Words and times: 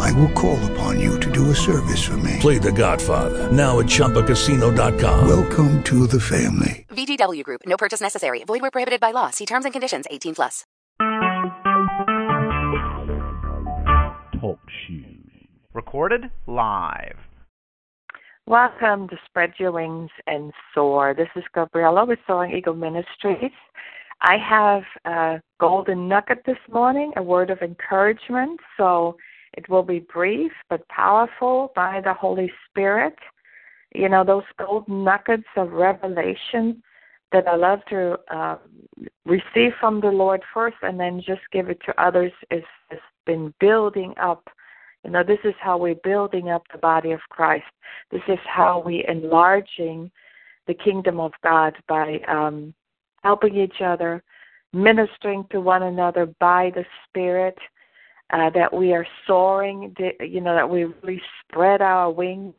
I 0.00 0.12
will 0.12 0.30
call 0.32 0.58
upon 0.72 1.00
you 1.00 1.18
to 1.20 1.30
do 1.30 1.50
a 1.50 1.54
service 1.54 2.04
for 2.04 2.16
me. 2.18 2.38
Play 2.40 2.58
The 2.58 2.72
Godfather 2.72 3.50
now 3.50 3.80
at 3.80 3.86
ChumbaCasino.com. 3.86 5.28
Welcome 5.28 5.82
to 5.84 6.06
the 6.06 6.20
family. 6.20 6.86
VGW 6.90 7.42
Group. 7.42 7.62
No 7.66 7.76
purchase 7.76 8.00
necessary. 8.00 8.44
Void 8.44 8.62
where 8.62 8.70
prohibited 8.70 9.00
by 9.00 9.10
law. 9.10 9.30
See 9.30 9.46
terms 9.46 9.64
and 9.64 9.72
conditions. 9.72 10.06
18 10.10 10.34
plus. 10.34 10.64
Talk 14.40 14.60
shoes. 14.86 15.30
Recorded 15.72 16.30
live. 16.46 17.16
Welcome 18.46 19.08
to 19.08 19.16
Spread 19.24 19.54
Your 19.58 19.72
Wings 19.72 20.10
and 20.26 20.52
Soar. 20.74 21.14
This 21.14 21.30
is 21.34 21.44
Gabriella 21.54 22.04
with 22.04 22.18
Soaring 22.26 22.54
Eagle 22.54 22.74
Ministries. 22.74 23.50
I 24.20 24.36
have 24.36 24.82
a 25.06 25.40
golden 25.58 26.08
nugget 26.08 26.42
this 26.44 26.58
morning, 26.70 27.12
a 27.16 27.22
word 27.22 27.50
of 27.50 27.62
encouragement. 27.62 28.60
So 28.76 29.16
it 29.56 29.68
will 29.68 29.82
be 29.82 30.00
brief 30.00 30.52
but 30.68 30.86
powerful 30.88 31.72
by 31.74 32.00
the 32.02 32.14
Holy 32.14 32.50
Spirit. 32.68 33.16
You 33.94 34.08
know, 34.08 34.24
those 34.24 34.44
gold 34.58 34.88
nuggets 34.88 35.48
of 35.56 35.72
revelation 35.72 36.82
that 37.32 37.46
I 37.48 37.56
love 37.56 37.80
to 37.90 38.18
uh, 38.32 38.56
receive 39.24 39.72
from 39.80 40.00
the 40.00 40.08
Lord 40.08 40.42
first 40.52 40.76
and 40.82 40.98
then 40.98 41.20
just 41.24 41.40
give 41.52 41.68
it 41.68 41.80
to 41.86 42.02
others 42.02 42.32
is 42.50 42.64
has 42.90 43.00
been 43.26 43.52
building 43.60 44.14
up. 44.20 44.48
You 45.04 45.10
know, 45.10 45.22
this 45.22 45.38
is 45.44 45.54
how 45.60 45.76
we're 45.76 45.96
building 45.96 46.50
up 46.50 46.62
the 46.72 46.78
body 46.78 47.12
of 47.12 47.20
Christ. 47.28 47.64
This 48.10 48.22
is 48.28 48.38
how 48.46 48.82
we 48.84 49.04
enlarging 49.08 50.10
the 50.66 50.74
kingdom 50.74 51.20
of 51.20 51.32
God 51.42 51.74
by 51.88 52.20
um, 52.28 52.72
helping 53.22 53.56
each 53.56 53.80
other, 53.84 54.22
ministering 54.72 55.44
to 55.50 55.60
one 55.60 55.82
another 55.82 56.26
by 56.40 56.70
the 56.74 56.84
Spirit, 57.06 57.58
uh, 58.32 58.50
that 58.50 58.72
we 58.72 58.92
are 58.92 59.06
soaring, 59.26 59.94
you 60.20 60.40
know, 60.40 60.54
that 60.54 60.68
we 60.68 60.84
really 60.84 61.20
spread 61.42 61.82
our 61.82 62.10
wings 62.10 62.54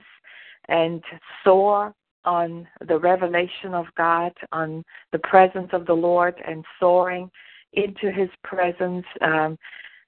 and 0.68 1.04
soar 1.44 1.94
on 2.24 2.68
the 2.88 2.98
revelation 2.98 3.74
of 3.74 3.86
God, 3.98 4.32
on 4.52 4.84
the 5.12 5.20
presence 5.20 5.70
of 5.74 5.86
the 5.86 5.94
Lord, 5.94 6.36
and 6.48 6.64
soaring 6.80 7.30
into 7.74 8.12
His 8.12 8.30
presence. 8.44 9.06
Um, 9.22 9.58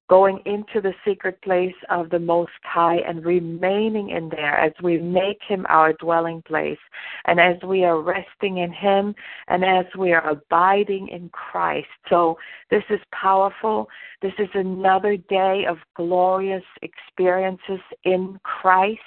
going 0.09 0.39
into 0.45 0.79
the 0.81 0.93
secret 1.05 1.41
place 1.41 1.75
of 1.89 2.09
the 2.09 2.19
Most 2.19 2.51
High 2.63 2.97
and 3.07 3.25
remaining 3.25 4.09
in 4.11 4.29
there 4.29 4.57
as 4.57 4.71
we 4.81 4.97
make 4.99 5.39
Him 5.47 5.65
our 5.69 5.93
dwelling 5.93 6.41
place 6.43 6.79
and 7.25 7.39
as 7.39 7.55
we 7.63 7.83
are 7.83 8.01
resting 8.01 8.59
in 8.59 8.71
Him 8.71 9.13
and 9.47 9.65
as 9.65 9.85
we 9.97 10.13
are 10.13 10.29
abiding 10.29 11.09
in 11.09 11.29
Christ. 11.29 11.87
So, 12.09 12.37
this 12.69 12.83
is 12.89 12.99
powerful. 13.11 13.89
This 14.21 14.33
is 14.39 14.49
another 14.53 15.17
day 15.17 15.65
of 15.67 15.77
glorious 15.95 16.63
experiences 16.81 17.79
in 18.03 18.39
Christ. 18.43 18.99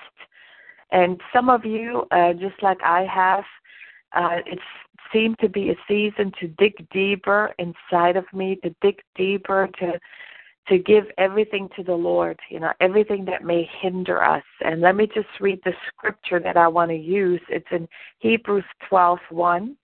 And 0.93 1.21
some 1.33 1.49
of 1.49 1.65
you, 1.65 2.05
uh, 2.11 2.35
just 2.35 2.63
like 2.63 2.79
I 2.83 3.05
have, 3.05 3.45
uh, 4.13 4.39
it's 4.47 4.63
seemed 5.13 5.39
to 5.41 5.49
be 5.49 5.71
a 5.71 5.77
season 5.89 6.33
to 6.41 6.47
dig 6.47 6.89
deeper 6.91 7.53
inside 7.59 8.17
of 8.17 8.25
me, 8.33 8.57
to 8.63 8.75
dig 8.81 9.01
deeper, 9.17 9.69
to 9.79 9.99
to 10.69 10.79
give 10.79 11.05
everything 11.19 11.69
to 11.77 11.83
the 11.83 11.95
Lord, 11.95 12.39
you 12.49 12.61
know, 12.61 12.73
everything 12.81 13.25
that 13.25 13.45
may 13.45 13.69
hinder 13.81 14.23
us. 14.23 14.45
And 14.65 14.81
let 14.81 14.95
me 14.95 15.07
just 15.07 15.29
read 15.41 15.61
the 15.65 15.73
scripture 15.89 16.39
that 16.41 16.57
I 16.57 16.69
want 16.69 16.91
to 16.91 16.97
use. 16.97 17.41
It's 17.49 17.67
in 17.73 17.89
Hebrews 18.19 18.65
12:1. 18.89 19.77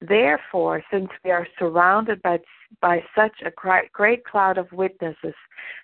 Therefore, 0.00 0.82
since 0.90 1.10
we 1.24 1.30
are 1.30 1.46
surrounded 1.58 2.20
by 2.22 2.40
by 2.80 3.04
such 3.14 3.42
a 3.44 3.50
great 3.92 4.24
cloud 4.24 4.56
of 4.56 4.72
witnesses, 4.72 5.34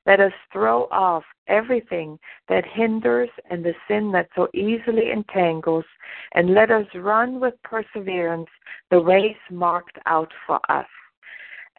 let 0.06 0.20
us 0.20 0.32
throw 0.50 0.88
off 0.90 1.22
everything 1.46 2.18
that 2.48 2.64
hinders 2.64 3.28
and 3.50 3.62
the 3.62 3.74
sin 3.86 4.10
that 4.12 4.30
so 4.34 4.48
easily 4.54 5.10
entangles, 5.10 5.84
and 6.32 6.54
let 6.54 6.70
us 6.70 6.86
run 6.94 7.40
with 7.40 7.62
perseverance 7.62 8.48
the 8.90 8.98
race 8.98 9.36
marked 9.50 9.98
out 10.06 10.32
for 10.46 10.58
us. 10.70 10.88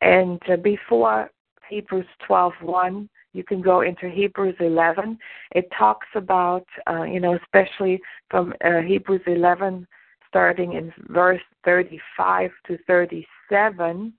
And 0.02 0.40
before 0.62 1.31
Hebrews 1.69 2.07
12:1. 2.28 3.09
You 3.34 3.44
can 3.44 3.62
go 3.62 3.81
into 3.81 4.09
Hebrews 4.09 4.56
11. 4.59 5.18
It 5.53 5.69
talks 5.78 6.07
about, 6.16 6.66
uh, 6.90 7.03
you 7.03 7.19
know, 7.19 7.35
especially 7.35 8.02
from 8.30 8.53
uh, 8.63 8.80
Hebrews 8.80 9.22
11, 9.28 9.88
starting 10.28 10.74
in 10.74 10.91
verse 11.09 11.41
35 11.63 12.52
to 12.68 12.78
37. 12.88 14.13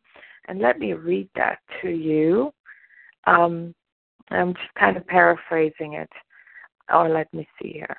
And 0.48 0.58
let 0.60 0.78
me 0.78 0.92
read 0.92 1.28
that 1.34 1.58
to 1.82 1.90
you. 1.90 2.52
Um, 3.26 3.74
I'm 4.30 4.54
just 4.54 4.74
kind 4.78 4.96
of 4.96 5.06
paraphrasing 5.06 5.94
it. 5.94 6.10
Or 6.92 7.08
let 7.08 7.32
me 7.34 7.48
see 7.60 7.72
here. 7.72 7.96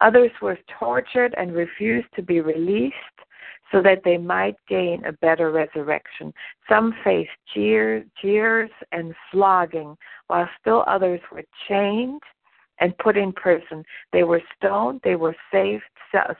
Others 0.00 0.30
were 0.40 0.58
tortured 0.78 1.34
and 1.36 1.52
refused 1.52 2.08
to 2.14 2.22
be 2.22 2.40
released 2.40 2.94
so 3.70 3.82
that 3.82 4.02
they 4.04 4.16
might 4.16 4.56
gain 4.68 5.04
a 5.04 5.12
better 5.12 5.50
resurrection. 5.50 6.32
Some 6.68 6.94
faced 7.04 7.30
jeers, 7.54 8.04
jeers 8.20 8.70
and 8.92 9.14
flogging, 9.30 9.96
while 10.28 10.48
still 10.60 10.84
others 10.86 11.20
were 11.32 11.44
chained 11.68 12.22
and 12.80 12.96
put 12.98 13.16
in 13.16 13.32
prison. 13.32 13.84
They 14.12 14.22
were 14.22 14.42
stoned, 14.56 15.00
they 15.02 15.16
were 15.16 15.36
saved, 15.52 15.82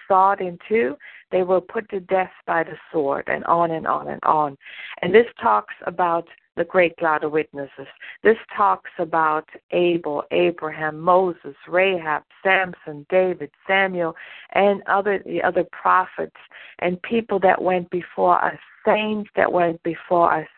sawed 0.06 0.40
in 0.40 0.58
two, 0.68 0.96
they 1.30 1.42
were 1.42 1.60
put 1.60 1.88
to 1.90 2.00
death 2.00 2.32
by 2.46 2.62
the 2.62 2.76
sword, 2.92 3.24
and 3.26 3.44
on 3.44 3.72
and 3.72 3.86
on 3.86 4.08
and 4.08 4.22
on. 4.22 4.56
And 5.02 5.14
this 5.14 5.26
talks 5.40 5.74
about 5.86 6.26
the 6.58 6.64
great 6.64 6.96
cloud 6.96 7.24
of 7.24 7.32
witnesses. 7.32 7.86
This 8.22 8.36
talks 8.54 8.90
about 8.98 9.48
Abel, 9.70 10.24
Abraham, 10.30 11.00
Moses, 11.00 11.54
Rahab, 11.66 12.22
Samson, 12.42 13.06
David, 13.08 13.50
Samuel, 13.66 14.14
and 14.52 14.82
other 14.86 15.22
the 15.24 15.42
other 15.42 15.64
prophets 15.70 16.36
and 16.80 17.00
people 17.02 17.38
that 17.40 17.62
went 17.62 17.88
before 17.90 18.44
us, 18.44 18.58
saints 18.84 19.30
that 19.36 19.50
went 19.50 19.82
before 19.82 20.34
us, 20.34 20.48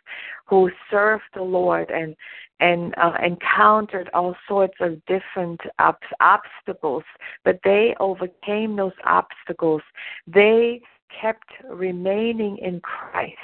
who 0.46 0.70
served 0.90 1.24
the 1.34 1.42
Lord 1.42 1.90
and 1.90 2.16
and 2.60 2.94
uh, 2.98 3.12
encountered 3.24 4.10
all 4.12 4.34
sorts 4.46 4.74
of 4.80 5.00
different 5.06 5.60
ob- 5.78 5.96
obstacles, 6.20 7.04
but 7.44 7.58
they 7.64 7.94
overcame 8.00 8.76
those 8.76 8.92
obstacles. 9.04 9.80
They 10.26 10.82
kept 11.20 11.48
remaining 11.68 12.58
in 12.58 12.80
Christ 12.80 13.36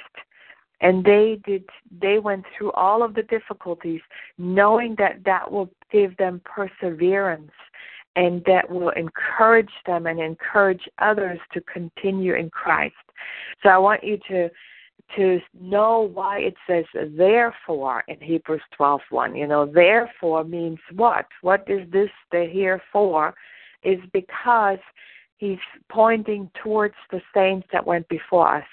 and 0.81 1.05
they 1.05 1.41
did 1.45 1.65
they 2.01 2.19
went 2.19 2.45
through 2.57 2.73
all 2.73 3.03
of 3.03 3.15
the 3.15 3.23
difficulties 3.25 4.01
knowing 4.39 4.95
that 4.99 5.25
that 5.25 5.51
will 5.51 5.71
give 5.91 6.17
them 6.17 6.41
perseverance 6.45 7.51
and 8.17 8.43
that 8.47 8.69
will 8.69 8.91
encourage 8.91 9.71
them 9.85 10.07
and 10.07 10.19
encourage 10.19 10.89
others 10.99 11.39
to 11.53 11.61
continue 11.61 12.35
in 12.35 12.49
Christ. 12.51 12.95
So 13.63 13.69
I 13.69 13.79
want 13.79 14.03
you 14.03 14.19
to 14.29 14.49
to 15.15 15.39
know 15.61 16.11
why 16.13 16.41
it 16.41 16.55
says 16.67 16.85
therefore 17.17 18.03
in 18.09 18.21
Hebrews 18.21 18.63
12:1. 18.77 19.37
You 19.37 19.47
know, 19.47 19.65
therefore 19.65 20.43
means 20.43 20.81
what? 20.95 21.27
What 21.43 21.65
is 21.69 21.89
this 21.91 22.11
the 22.33 22.47
here 22.51 22.83
for? 22.93 23.35
Is 23.85 24.01
because 24.13 24.79
he's 25.39 25.59
pointing 25.91 26.51
towards 26.63 26.95
the 27.11 27.21
saints 27.35 27.67
that 27.73 27.87
went 27.87 28.09
before 28.09 28.57
us. 28.57 28.67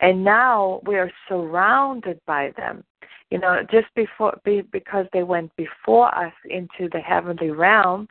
And 0.00 0.24
now 0.24 0.80
we 0.84 0.96
are 0.96 1.10
surrounded 1.28 2.20
by 2.26 2.52
them. 2.56 2.84
You 3.30 3.38
know, 3.38 3.62
just 3.70 3.88
before 3.96 4.38
be, 4.44 4.62
because 4.62 5.06
they 5.12 5.24
went 5.24 5.54
before 5.56 6.14
us 6.14 6.32
into 6.48 6.88
the 6.92 7.00
heavenly 7.00 7.50
realm, 7.50 8.06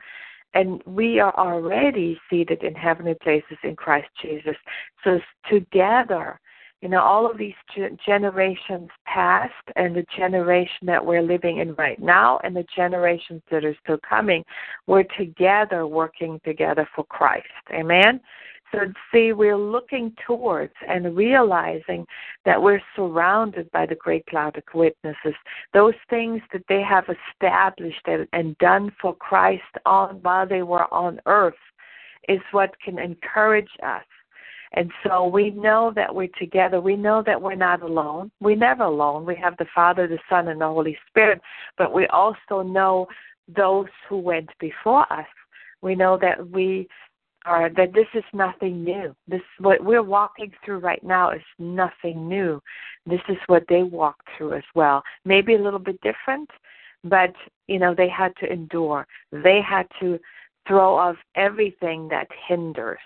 and 0.52 0.82
we 0.84 1.20
are 1.20 1.34
already 1.36 2.20
seated 2.28 2.62
in 2.62 2.74
heavenly 2.74 3.14
places 3.22 3.56
in 3.62 3.76
Christ 3.76 4.08
Jesus. 4.20 4.56
So 5.04 5.20
together, 5.50 6.38
you 6.86 6.92
know, 6.92 7.02
all 7.02 7.28
of 7.28 7.36
these 7.36 7.52
generations 8.06 8.90
past 9.06 9.52
and 9.74 9.96
the 9.96 10.06
generation 10.16 10.86
that 10.86 11.04
we're 11.04 11.20
living 11.20 11.58
in 11.58 11.74
right 11.74 12.00
now 12.00 12.38
and 12.44 12.54
the 12.54 12.64
generations 12.76 13.42
that 13.50 13.64
are 13.64 13.74
still 13.82 13.98
coming, 14.08 14.44
we're 14.86 15.02
together 15.18 15.88
working 15.88 16.40
together 16.44 16.88
for 16.94 17.02
Christ. 17.06 17.48
Amen? 17.72 18.20
So, 18.70 18.82
see, 19.12 19.32
we're 19.32 19.56
looking 19.56 20.14
towards 20.24 20.74
and 20.88 21.16
realizing 21.16 22.06
that 22.44 22.62
we're 22.62 22.82
surrounded 22.94 23.68
by 23.72 23.86
the 23.86 23.96
great 23.96 24.24
cloud 24.26 24.56
of 24.56 24.62
witnesses. 24.72 25.34
Those 25.74 25.94
things 26.08 26.40
that 26.52 26.62
they 26.68 26.82
have 26.82 27.06
established 27.08 28.06
and 28.32 28.56
done 28.58 28.92
for 29.02 29.12
Christ 29.12 29.62
on 29.86 30.20
while 30.22 30.46
they 30.46 30.62
were 30.62 30.86
on 30.94 31.18
earth 31.26 31.54
is 32.28 32.38
what 32.52 32.78
can 32.80 33.00
encourage 33.00 33.70
us 33.82 34.04
And 34.76 34.92
so 35.02 35.26
we 35.26 35.50
know 35.50 35.90
that 35.96 36.14
we're 36.14 36.28
together. 36.38 36.80
We 36.80 36.96
know 36.96 37.22
that 37.24 37.40
we're 37.40 37.54
not 37.54 37.82
alone. 37.82 38.30
We're 38.40 38.56
never 38.56 38.84
alone. 38.84 39.24
We 39.24 39.34
have 39.36 39.56
the 39.56 39.66
Father, 39.74 40.06
the 40.06 40.18
Son, 40.28 40.48
and 40.48 40.60
the 40.60 40.66
Holy 40.66 40.98
Spirit, 41.08 41.40
but 41.78 41.94
we 41.94 42.06
also 42.08 42.62
know 42.62 43.06
those 43.48 43.86
who 44.08 44.18
went 44.18 44.50
before 44.60 45.10
us. 45.12 45.26
We 45.80 45.94
know 45.94 46.18
that 46.20 46.50
we 46.50 46.88
are 47.46 47.70
that 47.70 47.94
this 47.94 48.08
is 48.12 48.24
nothing 48.32 48.84
new. 48.84 49.14
This 49.28 49.40
what 49.58 49.82
we're 49.82 50.02
walking 50.02 50.52
through 50.64 50.78
right 50.78 51.02
now 51.02 51.30
is 51.30 51.42
nothing 51.58 52.28
new. 52.28 52.60
This 53.06 53.20
is 53.28 53.36
what 53.46 53.64
they 53.68 53.82
walked 53.82 54.28
through 54.36 54.54
as 54.54 54.64
well. 54.74 55.02
Maybe 55.24 55.54
a 55.54 55.62
little 55.62 55.78
bit 55.78 55.98
different, 56.02 56.50
but 57.04 57.32
you 57.68 57.78
know, 57.78 57.94
they 57.94 58.08
had 58.08 58.32
to 58.40 58.52
endure. 58.52 59.06
They 59.30 59.60
had 59.66 59.86
to 60.00 60.18
throw 60.66 60.96
off 60.96 61.16
everything 61.36 62.08
that 62.08 62.26
hinders. 62.48 62.98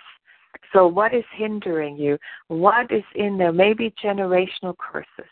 So, 0.73 0.87
what 0.87 1.15
is 1.15 1.25
hindering 1.37 1.97
you? 1.97 2.19
What 2.49 2.91
is 2.93 3.05
in 3.15 3.39
there? 3.39 3.53
Maybe 3.53 3.93
generational 4.03 4.77
curses. 4.79 5.31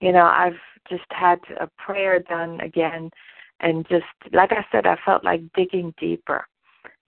You 0.00 0.12
know, 0.12 0.24
I've 0.24 0.58
just 0.88 1.04
had 1.10 1.38
a 1.60 1.68
prayer 1.78 2.20
done 2.20 2.60
again, 2.60 3.10
and 3.60 3.86
just 3.88 4.04
like 4.32 4.52
I 4.52 4.64
said, 4.70 4.86
I 4.86 4.96
felt 5.04 5.24
like 5.24 5.40
digging 5.54 5.94
deeper 5.98 6.46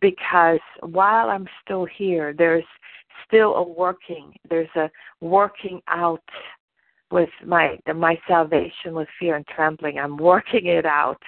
because 0.00 0.60
while 0.80 1.28
I'm 1.28 1.46
still 1.64 1.84
here, 1.84 2.34
there's 2.36 2.64
still 3.26 3.54
a 3.56 3.62
working. 3.62 4.32
There's 4.48 4.68
a 4.76 4.90
working 5.20 5.80
out 5.88 6.22
with 7.10 7.30
my 7.44 7.78
my 7.94 8.18
salvation 8.26 8.94
with 8.94 9.08
fear 9.18 9.36
and 9.36 9.46
trembling. 9.46 9.98
I'm 9.98 10.16
working 10.16 10.66
it 10.66 10.86
out. 10.86 11.22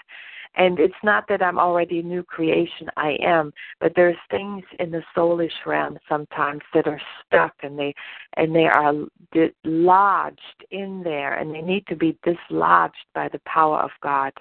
And 0.56 0.80
it's 0.80 0.92
not 1.04 1.24
that 1.28 1.42
I'm 1.42 1.58
already 1.58 2.00
a 2.00 2.02
new 2.02 2.24
creation, 2.24 2.88
I 2.96 3.16
am, 3.22 3.52
but 3.80 3.92
there's 3.94 4.16
things 4.30 4.64
in 4.80 4.90
the 4.90 5.02
soulish 5.16 5.64
realm 5.64 5.98
sometimes 6.08 6.62
that 6.74 6.88
are 6.88 7.00
stuck 7.24 7.54
and 7.62 7.78
they 7.78 7.94
and 8.36 8.54
they 8.54 8.66
are 8.66 8.92
lodged 9.64 10.64
in 10.70 11.02
there 11.04 11.34
and 11.34 11.54
they 11.54 11.62
need 11.62 11.86
to 11.86 11.96
be 11.96 12.18
dislodged 12.24 13.06
by 13.14 13.28
the 13.28 13.40
power 13.46 13.78
of 13.78 13.90
God. 14.02 14.32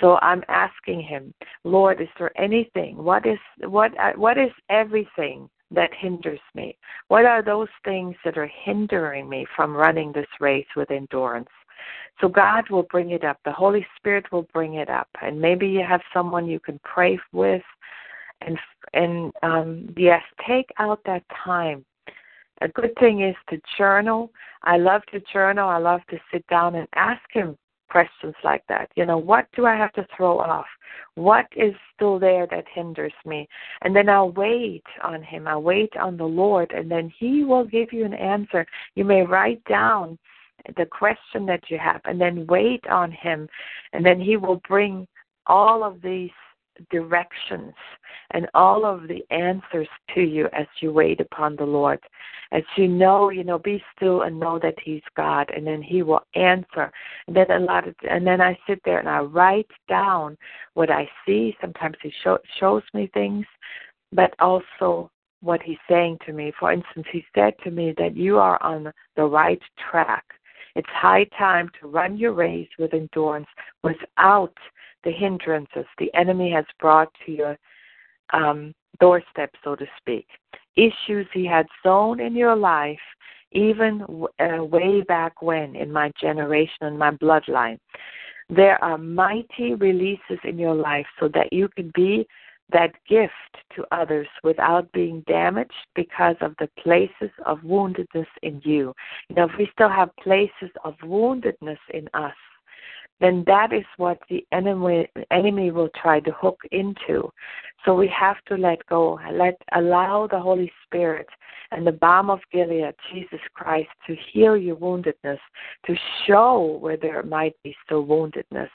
So 0.00 0.18
I'm 0.22 0.42
asking 0.48 1.02
him, 1.02 1.34
Lord, 1.62 2.00
is 2.00 2.08
there 2.18 2.36
anything? 2.40 2.96
What 2.96 3.26
is 3.26 3.38
what 3.60 3.92
uh, 3.98 4.12
what 4.16 4.38
is 4.38 4.50
everything 4.70 5.48
that 5.70 5.90
hinders 5.98 6.40
me? 6.54 6.76
What 7.08 7.26
are 7.26 7.42
those 7.42 7.68
things 7.84 8.16
that 8.24 8.38
are 8.38 8.50
hindering 8.64 9.28
me 9.28 9.46
from 9.54 9.76
running 9.76 10.12
this 10.12 10.26
race 10.40 10.66
with 10.74 10.90
endurance? 10.90 11.48
So 12.20 12.28
God 12.28 12.70
will 12.70 12.84
bring 12.84 13.10
it 13.10 13.24
up. 13.24 13.38
The 13.44 13.52
Holy 13.52 13.86
Spirit 13.96 14.30
will 14.30 14.46
bring 14.52 14.74
it 14.74 14.88
up, 14.88 15.08
and 15.20 15.40
maybe 15.40 15.66
you 15.66 15.82
have 15.86 16.00
someone 16.12 16.46
you 16.46 16.60
can 16.60 16.78
pray 16.84 17.18
with, 17.32 17.62
and 18.40 18.58
and 18.92 19.32
um, 19.42 19.94
yes, 19.96 20.22
take 20.46 20.70
out 20.78 21.00
that 21.06 21.24
time. 21.44 21.84
A 22.60 22.68
good 22.68 22.94
thing 23.00 23.22
is 23.22 23.34
to 23.50 23.60
journal. 23.76 24.30
I 24.62 24.76
love 24.76 25.02
to 25.12 25.20
journal. 25.32 25.68
I 25.68 25.78
love 25.78 26.00
to 26.10 26.18
sit 26.32 26.46
down 26.46 26.76
and 26.76 26.86
ask 26.94 27.22
Him 27.32 27.58
questions 27.90 28.34
like 28.44 28.64
that. 28.68 28.90
You 28.96 29.06
know, 29.06 29.18
what 29.18 29.46
do 29.54 29.66
I 29.66 29.76
have 29.76 29.92
to 29.94 30.06
throw 30.16 30.38
off? 30.38 30.66
What 31.16 31.46
is 31.56 31.74
still 31.94 32.18
there 32.18 32.46
that 32.46 32.64
hinders 32.72 33.12
me? 33.26 33.48
And 33.82 33.94
then 33.94 34.08
I'll 34.08 34.30
wait 34.30 34.84
on 35.02 35.22
Him. 35.22 35.48
I'll 35.48 35.62
wait 35.62 35.96
on 35.96 36.16
the 36.16 36.24
Lord, 36.24 36.72
and 36.72 36.88
then 36.88 37.12
He 37.18 37.44
will 37.44 37.64
give 37.64 37.92
you 37.92 38.04
an 38.04 38.14
answer. 38.14 38.64
You 38.94 39.04
may 39.04 39.22
write 39.22 39.64
down 39.64 40.18
the 40.76 40.86
question 40.86 41.46
that 41.46 41.62
you 41.68 41.78
have 41.78 42.00
and 42.04 42.20
then 42.20 42.46
wait 42.46 42.84
on 42.88 43.10
him 43.12 43.48
and 43.92 44.04
then 44.04 44.20
he 44.20 44.36
will 44.36 44.60
bring 44.66 45.06
all 45.46 45.84
of 45.84 46.00
these 46.02 46.30
directions 46.90 47.74
and 48.32 48.46
all 48.54 48.84
of 48.84 49.08
the 49.08 49.24
answers 49.30 49.88
to 50.14 50.20
you 50.20 50.48
as 50.52 50.66
you 50.80 50.92
wait 50.92 51.20
upon 51.20 51.56
the 51.56 51.64
Lord. 51.64 52.00
As 52.52 52.62
you 52.76 52.88
know, 52.88 53.30
you 53.30 53.44
know, 53.44 53.58
be 53.58 53.82
still 53.96 54.22
and 54.22 54.38
know 54.38 54.58
that 54.60 54.74
He's 54.82 55.02
God, 55.16 55.50
and 55.54 55.66
then 55.66 55.82
He 55.82 56.02
will 56.02 56.22
answer. 56.34 56.92
And 57.26 57.36
then 57.36 57.50
a 57.50 57.60
lot 57.60 57.86
of, 57.86 57.94
and 58.08 58.26
then 58.26 58.40
I 58.40 58.58
sit 58.66 58.80
there 58.84 58.98
and 58.98 59.08
I 59.08 59.20
write 59.20 59.70
down 59.88 60.36
what 60.74 60.90
I 60.90 61.08
see. 61.26 61.56
Sometimes 61.60 61.96
He 62.02 62.12
show, 62.22 62.38
shows 62.58 62.82
me 62.92 63.10
things, 63.14 63.46
but 64.12 64.34
also 64.38 65.10
what 65.40 65.62
He's 65.62 65.78
saying 65.88 66.18
to 66.26 66.32
me. 66.32 66.52
For 66.58 66.72
instance, 66.72 67.06
He 67.12 67.24
said 67.34 67.54
to 67.64 67.70
me 67.70 67.94
that 67.98 68.16
you 68.16 68.38
are 68.38 68.62
on 68.62 68.92
the 69.16 69.24
right 69.24 69.60
track 69.90 70.24
it's 70.74 70.88
high 70.90 71.24
time 71.38 71.70
to 71.80 71.88
run 71.88 72.16
your 72.16 72.32
race 72.32 72.68
with 72.78 72.94
endurance 72.94 73.46
without 73.82 74.54
the 75.04 75.10
hindrances 75.10 75.84
the 75.98 76.12
enemy 76.14 76.50
has 76.50 76.64
brought 76.80 77.08
to 77.24 77.32
your 77.32 77.58
um, 78.32 78.74
doorstep, 79.00 79.50
so 79.62 79.76
to 79.76 79.86
speak. 79.98 80.26
Issues 80.76 81.26
he 81.32 81.46
had 81.46 81.66
sown 81.82 82.20
in 82.20 82.34
your 82.34 82.56
life, 82.56 82.98
even 83.52 84.04
uh, 84.40 84.64
way 84.64 85.02
back 85.02 85.40
when 85.42 85.76
in 85.76 85.92
my 85.92 86.10
generation 86.20 86.82
and 86.82 86.98
my 86.98 87.12
bloodline. 87.12 87.78
There 88.50 88.82
are 88.82 88.98
mighty 88.98 89.74
releases 89.74 90.38
in 90.42 90.58
your 90.58 90.74
life 90.74 91.06
so 91.20 91.28
that 91.28 91.52
you 91.52 91.68
can 91.68 91.92
be 91.94 92.26
that 92.72 92.92
gift 93.08 93.32
to 93.76 93.84
others 93.92 94.26
without 94.42 94.90
being 94.92 95.22
damaged 95.26 95.72
because 95.94 96.36
of 96.40 96.54
the 96.58 96.68
places 96.82 97.30
of 97.46 97.58
woundedness 97.60 98.26
in 98.42 98.60
you. 98.64 98.94
You 99.28 99.36
know, 99.36 99.44
if 99.44 99.52
we 99.58 99.68
still 99.72 99.90
have 99.90 100.14
places 100.16 100.70
of 100.84 100.94
woundedness 101.02 101.78
in 101.92 102.08
us, 102.14 102.34
then 103.20 103.44
that 103.46 103.72
is 103.72 103.84
what 103.96 104.18
the 104.28 104.44
enemy 104.52 105.08
enemy 105.30 105.70
will 105.70 105.88
try 106.00 106.20
to 106.20 106.32
hook 106.32 106.60
into. 106.72 107.30
So 107.84 107.94
we 107.94 108.08
have 108.08 108.36
to 108.46 108.56
let 108.56 108.84
go, 108.86 109.20
let 109.32 109.56
allow 109.72 110.26
the 110.26 110.40
Holy 110.40 110.72
Spirit 110.84 111.28
and 111.74 111.86
the 111.86 111.92
balm 111.92 112.30
of 112.30 112.40
Gilead, 112.52 112.94
Jesus 113.12 113.40
Christ, 113.54 113.88
to 114.06 114.16
heal 114.32 114.56
your 114.56 114.76
woundedness, 114.76 115.38
to 115.86 115.94
show 116.26 116.78
where 116.80 116.96
there 116.96 117.22
might 117.22 117.54
be 117.62 117.74
still 117.84 118.04
woundedness, 118.04 118.70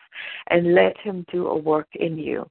and 0.50 0.76
let 0.76 0.98
Him 0.98 1.26
do 1.32 1.48
a 1.48 1.58
work 1.58 1.88
in 1.96 2.18
you. 2.18 2.50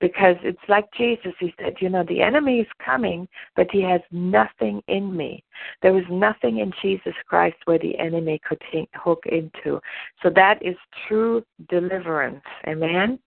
Because 0.00 0.36
it's 0.42 0.58
like 0.68 0.86
Jesus, 0.96 1.32
He 1.38 1.54
said, 1.60 1.74
you 1.80 1.88
know, 1.88 2.04
the 2.08 2.22
enemy 2.22 2.60
is 2.60 2.66
coming, 2.84 3.28
but 3.56 3.68
he 3.70 3.82
has 3.82 4.00
nothing 4.10 4.82
in 4.88 5.14
me. 5.16 5.44
There 5.82 5.92
was 5.92 6.04
nothing 6.10 6.58
in 6.58 6.72
Jesus 6.80 7.14
Christ 7.26 7.56
where 7.64 7.78
the 7.78 7.98
enemy 7.98 8.40
could 8.48 8.62
hook 8.94 9.24
into. 9.26 9.80
So 10.22 10.30
that 10.34 10.64
is 10.64 10.76
true 11.06 11.44
deliverance. 11.68 12.42
Amen? 12.66 13.18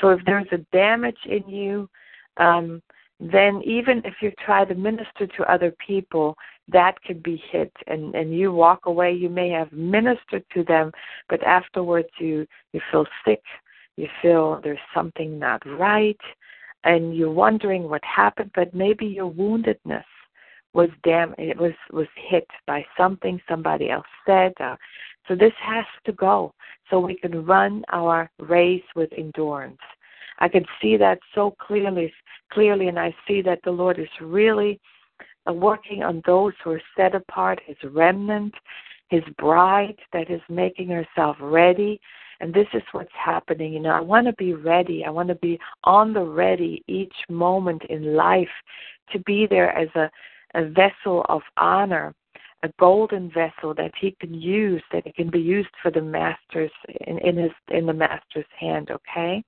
So 0.00 0.10
if 0.10 0.20
there's 0.24 0.48
a 0.52 0.58
damage 0.72 1.18
in 1.26 1.48
you, 1.48 1.88
um, 2.38 2.82
then 3.20 3.60
even 3.64 4.00
if 4.04 4.14
you 4.22 4.32
try 4.44 4.64
to 4.64 4.74
minister 4.74 5.26
to 5.26 5.52
other 5.52 5.74
people, 5.86 6.36
that 6.68 7.02
could 7.02 7.22
be 7.22 7.42
hit 7.50 7.72
and, 7.86 8.14
and 8.14 8.34
you 8.34 8.52
walk 8.52 8.86
away, 8.86 9.12
you 9.12 9.28
may 9.28 9.50
have 9.50 9.70
ministered 9.72 10.44
to 10.54 10.64
them, 10.64 10.90
but 11.28 11.42
afterwards 11.42 12.08
you, 12.18 12.46
you 12.72 12.80
feel 12.90 13.06
sick, 13.26 13.42
you 13.96 14.08
feel 14.22 14.60
there's 14.62 14.78
something 14.94 15.38
not 15.38 15.62
right, 15.66 16.20
and 16.84 17.14
you're 17.14 17.30
wondering 17.30 17.88
what 17.88 18.02
happened, 18.04 18.50
but 18.54 18.74
maybe 18.74 19.06
your 19.06 19.30
woundedness 19.30 20.04
was 20.72 20.88
dam 21.02 21.34
it 21.36 21.58
was 21.58 21.72
was 21.92 22.06
hit 22.14 22.46
by 22.66 22.84
something 22.96 23.40
somebody 23.48 23.90
else 23.90 24.06
said. 24.24 24.52
Uh, 24.60 24.76
so 25.26 25.34
this 25.34 25.52
has 25.60 25.84
to 26.04 26.12
go 26.12 26.54
so 26.88 27.00
we 27.00 27.16
can 27.16 27.44
run 27.44 27.84
our 27.92 28.30
race 28.38 28.84
with 28.94 29.12
endurance. 29.16 29.80
I 30.40 30.48
can 30.48 30.64
see 30.80 30.96
that 30.96 31.18
so 31.34 31.54
clearly, 31.60 32.12
clearly, 32.52 32.88
and 32.88 32.98
I 32.98 33.14
see 33.28 33.42
that 33.42 33.60
the 33.64 33.70
Lord 33.70 33.98
is 33.98 34.08
really 34.20 34.80
uh, 35.48 35.52
working 35.52 36.02
on 36.02 36.22
those 36.26 36.52
who 36.62 36.70
are 36.72 36.82
set 36.96 37.14
apart, 37.14 37.60
His 37.66 37.76
remnant, 37.84 38.54
His 39.08 39.22
bride 39.38 39.96
that 40.12 40.30
is 40.30 40.40
making 40.48 40.88
herself 40.88 41.36
ready. 41.40 42.00
And 42.40 42.54
this 42.54 42.68
is 42.72 42.82
what's 42.92 43.12
happening. 43.12 43.74
You 43.74 43.80
know, 43.80 43.90
I 43.90 44.00
want 44.00 44.26
to 44.26 44.32
be 44.34 44.54
ready. 44.54 45.04
I 45.04 45.10
want 45.10 45.28
to 45.28 45.34
be 45.36 45.58
on 45.84 46.14
the 46.14 46.24
ready 46.24 46.82
each 46.88 47.14
moment 47.28 47.82
in 47.90 48.16
life 48.16 48.48
to 49.12 49.18
be 49.20 49.46
there 49.46 49.76
as 49.76 49.88
a, 49.94 50.10
a 50.54 50.68
vessel 50.70 51.26
of 51.28 51.42
honor 51.56 52.14
a 52.62 52.68
golden 52.78 53.30
vessel 53.30 53.74
that 53.74 53.92
he 53.98 54.14
can 54.20 54.34
use 54.34 54.82
that 54.92 55.06
it 55.06 55.14
can 55.14 55.30
be 55.30 55.40
used 55.40 55.70
for 55.82 55.90
the 55.90 56.00
master's 56.00 56.70
in, 57.06 57.18
in 57.18 57.36
his 57.36 57.52
in 57.70 57.86
the 57.86 57.92
master's 57.92 58.44
hand 58.58 58.90
okay 58.90 59.42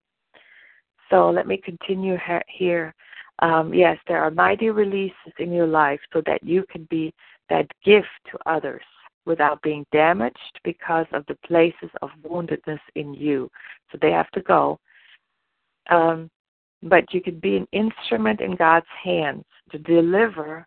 so 1.12 1.28
let 1.28 1.46
me 1.46 1.58
continue 1.58 2.16
here. 2.48 2.94
Um, 3.40 3.74
yes, 3.74 3.98
there 4.08 4.22
are 4.22 4.30
mighty 4.30 4.70
releases 4.70 5.32
in 5.38 5.52
your 5.52 5.66
life 5.66 6.00
so 6.10 6.22
that 6.24 6.42
you 6.42 6.64
can 6.70 6.84
be 6.90 7.12
that 7.50 7.66
gift 7.84 8.08
to 8.30 8.38
others 8.46 8.82
without 9.26 9.60
being 9.60 9.84
damaged 9.92 10.58
because 10.64 11.06
of 11.12 11.24
the 11.26 11.36
places 11.46 11.90
of 12.00 12.08
woundedness 12.26 12.80
in 12.94 13.12
you. 13.12 13.50
So 13.90 13.98
they 14.00 14.10
have 14.10 14.30
to 14.30 14.40
go. 14.40 14.80
Um, 15.90 16.30
but 16.82 17.12
you 17.12 17.20
can 17.20 17.38
be 17.40 17.56
an 17.56 17.68
instrument 17.72 18.40
in 18.40 18.56
God's 18.56 18.86
hands 19.04 19.44
to 19.70 19.78
deliver 19.78 20.66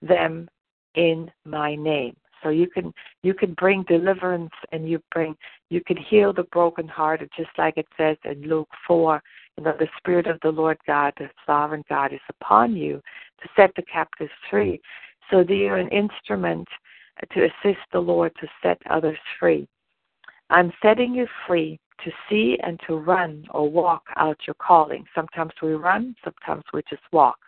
them 0.00 0.48
in 0.94 1.28
my 1.44 1.74
name. 1.74 2.16
So 2.42 2.50
you 2.50 2.68
can 2.68 2.92
you 3.22 3.34
can 3.34 3.54
bring 3.54 3.82
deliverance 3.88 4.52
and 4.70 4.88
you 4.88 5.00
bring 5.12 5.34
you 5.70 5.82
can 5.84 5.96
heal 5.96 6.32
the 6.32 6.44
brokenhearted, 6.44 7.30
just 7.36 7.50
like 7.58 7.76
it 7.76 7.88
says 7.96 8.16
in 8.24 8.42
Luke 8.42 8.68
four 8.86 9.20
you 9.56 9.64
know, 9.64 9.74
the 9.78 9.88
Spirit 9.98 10.26
of 10.26 10.38
the 10.42 10.50
Lord 10.50 10.78
God, 10.86 11.14
the 11.16 11.30
sovereign 11.46 11.84
God, 11.88 12.12
is 12.12 12.20
upon 12.28 12.76
you 12.76 13.00
to 13.42 13.48
set 13.56 13.72
the 13.76 13.82
captives 13.82 14.30
free. 14.50 14.80
so 15.30 15.42
that 15.42 15.54
you're 15.54 15.76
an 15.76 15.88
instrument 15.88 16.68
to 17.32 17.44
assist 17.44 17.80
the 17.92 17.98
Lord 17.98 18.32
to 18.40 18.46
set 18.62 18.78
others 18.88 19.18
free. 19.40 19.66
I'm 20.50 20.72
setting 20.80 21.14
you 21.14 21.26
free 21.46 21.80
to 22.04 22.12
see 22.28 22.58
and 22.62 22.78
to 22.86 22.96
run 22.96 23.44
or 23.50 23.68
walk 23.68 24.04
out 24.16 24.38
your 24.46 24.54
calling. 24.54 25.04
Sometimes 25.14 25.52
we 25.62 25.72
run, 25.72 26.14
sometimes 26.22 26.62
we 26.72 26.82
just 26.88 27.02
walk. 27.12 27.38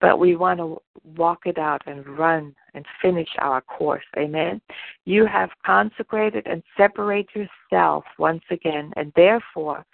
But 0.00 0.18
we 0.18 0.36
want 0.36 0.58
to 0.58 0.78
walk 1.16 1.46
it 1.46 1.58
out 1.58 1.80
and 1.86 2.06
run 2.18 2.54
and 2.74 2.84
finish 3.00 3.28
our 3.38 3.60
course. 3.60 4.04
Amen. 4.18 4.60
You 5.04 5.26
have 5.26 5.50
consecrated 5.64 6.46
and 6.46 6.62
separated 6.76 7.48
yourself 7.70 8.04
once 8.18 8.42
again, 8.50 8.92
and 8.96 9.12
therefore 9.14 9.86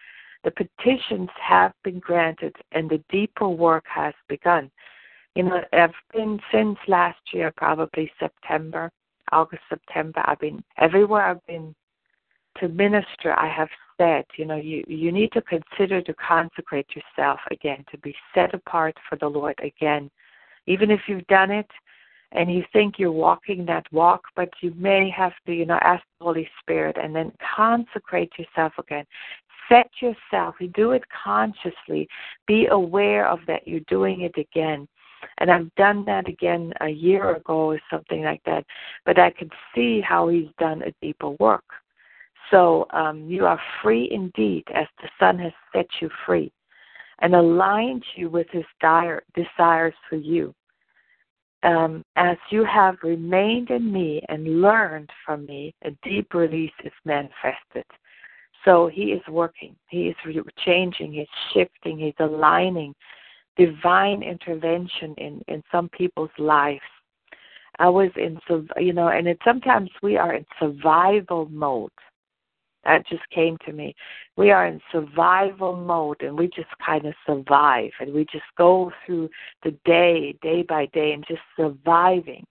the 0.48 0.66
petitions 0.66 1.28
have 1.40 1.72
been 1.84 1.98
granted 1.98 2.56
and 2.72 2.88
the 2.88 3.02
deeper 3.10 3.48
work 3.48 3.84
has 3.86 4.14
begun. 4.28 4.70
You 5.34 5.44
know, 5.44 5.60
I've 5.72 5.90
been 6.14 6.40
since 6.50 6.78
last 6.86 7.20
year, 7.32 7.52
probably 7.56 8.10
September, 8.18 8.90
August, 9.30 9.62
September. 9.68 10.22
I've 10.24 10.40
been 10.40 10.64
everywhere 10.78 11.26
I've 11.26 11.46
been 11.46 11.74
to 12.60 12.68
minister. 12.68 13.38
I 13.38 13.48
have 13.48 13.68
said, 13.98 14.24
you 14.36 14.46
know, 14.46 14.56
you 14.56 14.84
you 14.88 15.12
need 15.12 15.32
to 15.32 15.42
consider 15.42 16.00
to 16.02 16.14
consecrate 16.14 16.88
yourself 16.96 17.40
again, 17.50 17.84
to 17.90 17.98
be 17.98 18.14
set 18.34 18.54
apart 18.54 18.96
for 19.08 19.16
the 19.16 19.28
Lord 19.28 19.58
again, 19.62 20.10
even 20.66 20.90
if 20.90 21.00
you've 21.08 21.26
done 21.26 21.50
it 21.50 21.70
and 22.32 22.52
you 22.52 22.64
think 22.72 22.98
you're 22.98 23.12
walking 23.12 23.64
that 23.66 23.86
walk, 23.92 24.22
but 24.36 24.50
you 24.60 24.72
may 24.76 25.10
have 25.10 25.32
to, 25.46 25.52
you 25.52 25.64
know, 25.66 25.78
ask 25.82 26.02
the 26.18 26.24
Holy 26.24 26.48
Spirit 26.60 26.96
and 27.00 27.14
then 27.14 27.32
consecrate 27.56 28.32
yourself 28.38 28.72
again. 28.78 29.04
Set 29.68 29.90
yourself. 30.00 30.56
You 30.60 30.68
do 30.68 30.92
it 30.92 31.02
consciously. 31.24 32.08
Be 32.46 32.66
aware 32.66 33.28
of 33.28 33.40
that 33.46 33.66
you're 33.66 33.80
doing 33.80 34.22
it 34.22 34.36
again. 34.36 34.88
And 35.38 35.50
I've 35.50 35.74
done 35.74 36.04
that 36.04 36.28
again 36.28 36.72
a 36.80 36.88
year 36.88 37.36
ago 37.36 37.72
or 37.72 37.80
something 37.90 38.22
like 38.22 38.42
that. 38.44 38.64
But 39.04 39.18
I 39.18 39.30
could 39.30 39.52
see 39.74 40.00
how 40.00 40.28
he's 40.28 40.48
done 40.58 40.82
a 40.82 40.94
deeper 41.02 41.30
work. 41.40 41.64
So 42.50 42.86
um, 42.92 43.28
you 43.28 43.44
are 43.46 43.60
free 43.82 44.08
indeed, 44.10 44.64
as 44.74 44.86
the 45.02 45.08
Son 45.18 45.38
has 45.38 45.52
set 45.74 45.86
you 46.00 46.08
free 46.24 46.50
and 47.20 47.34
aligned 47.34 48.04
you 48.14 48.30
with 48.30 48.46
his 48.50 48.64
dire, 48.80 49.22
desires 49.34 49.94
for 50.08 50.16
you. 50.16 50.54
Um, 51.64 52.04
as 52.14 52.36
you 52.50 52.64
have 52.64 52.96
remained 53.02 53.70
in 53.70 53.92
me 53.92 54.22
and 54.28 54.62
learned 54.62 55.10
from 55.26 55.44
me, 55.46 55.74
a 55.82 55.90
deep 56.02 56.32
release 56.32 56.72
is 56.84 56.92
manifested. 57.04 57.84
So 58.64 58.88
he 58.88 59.12
is 59.12 59.22
working, 59.28 59.76
he 59.88 60.08
is 60.08 60.16
changing, 60.64 61.12
he's 61.12 61.26
shifting, 61.52 61.98
he's 61.98 62.14
aligning 62.18 62.94
divine 63.56 64.22
intervention 64.22 65.14
in, 65.16 65.42
in 65.48 65.62
some 65.70 65.88
people's 65.90 66.30
lives. 66.38 66.80
I 67.78 67.88
was 67.88 68.10
in, 68.16 68.38
you 68.76 68.92
know, 68.92 69.08
and 69.08 69.28
it, 69.28 69.38
sometimes 69.44 69.90
we 70.02 70.16
are 70.16 70.34
in 70.34 70.44
survival 70.58 71.48
mode. 71.50 71.90
That 72.84 73.06
just 73.06 73.28
came 73.30 73.56
to 73.66 73.72
me. 73.72 73.94
We 74.36 74.50
are 74.50 74.66
in 74.66 74.80
survival 74.90 75.76
mode 75.76 76.22
and 76.22 76.38
we 76.38 76.46
just 76.46 76.68
kind 76.84 77.04
of 77.06 77.14
survive 77.26 77.90
and 78.00 78.12
we 78.12 78.24
just 78.24 78.44
go 78.56 78.90
through 79.04 79.28
the 79.62 79.72
day, 79.84 80.36
day 80.42 80.62
by 80.62 80.86
day, 80.86 81.12
and 81.12 81.24
just 81.26 81.42
surviving. 81.56 82.44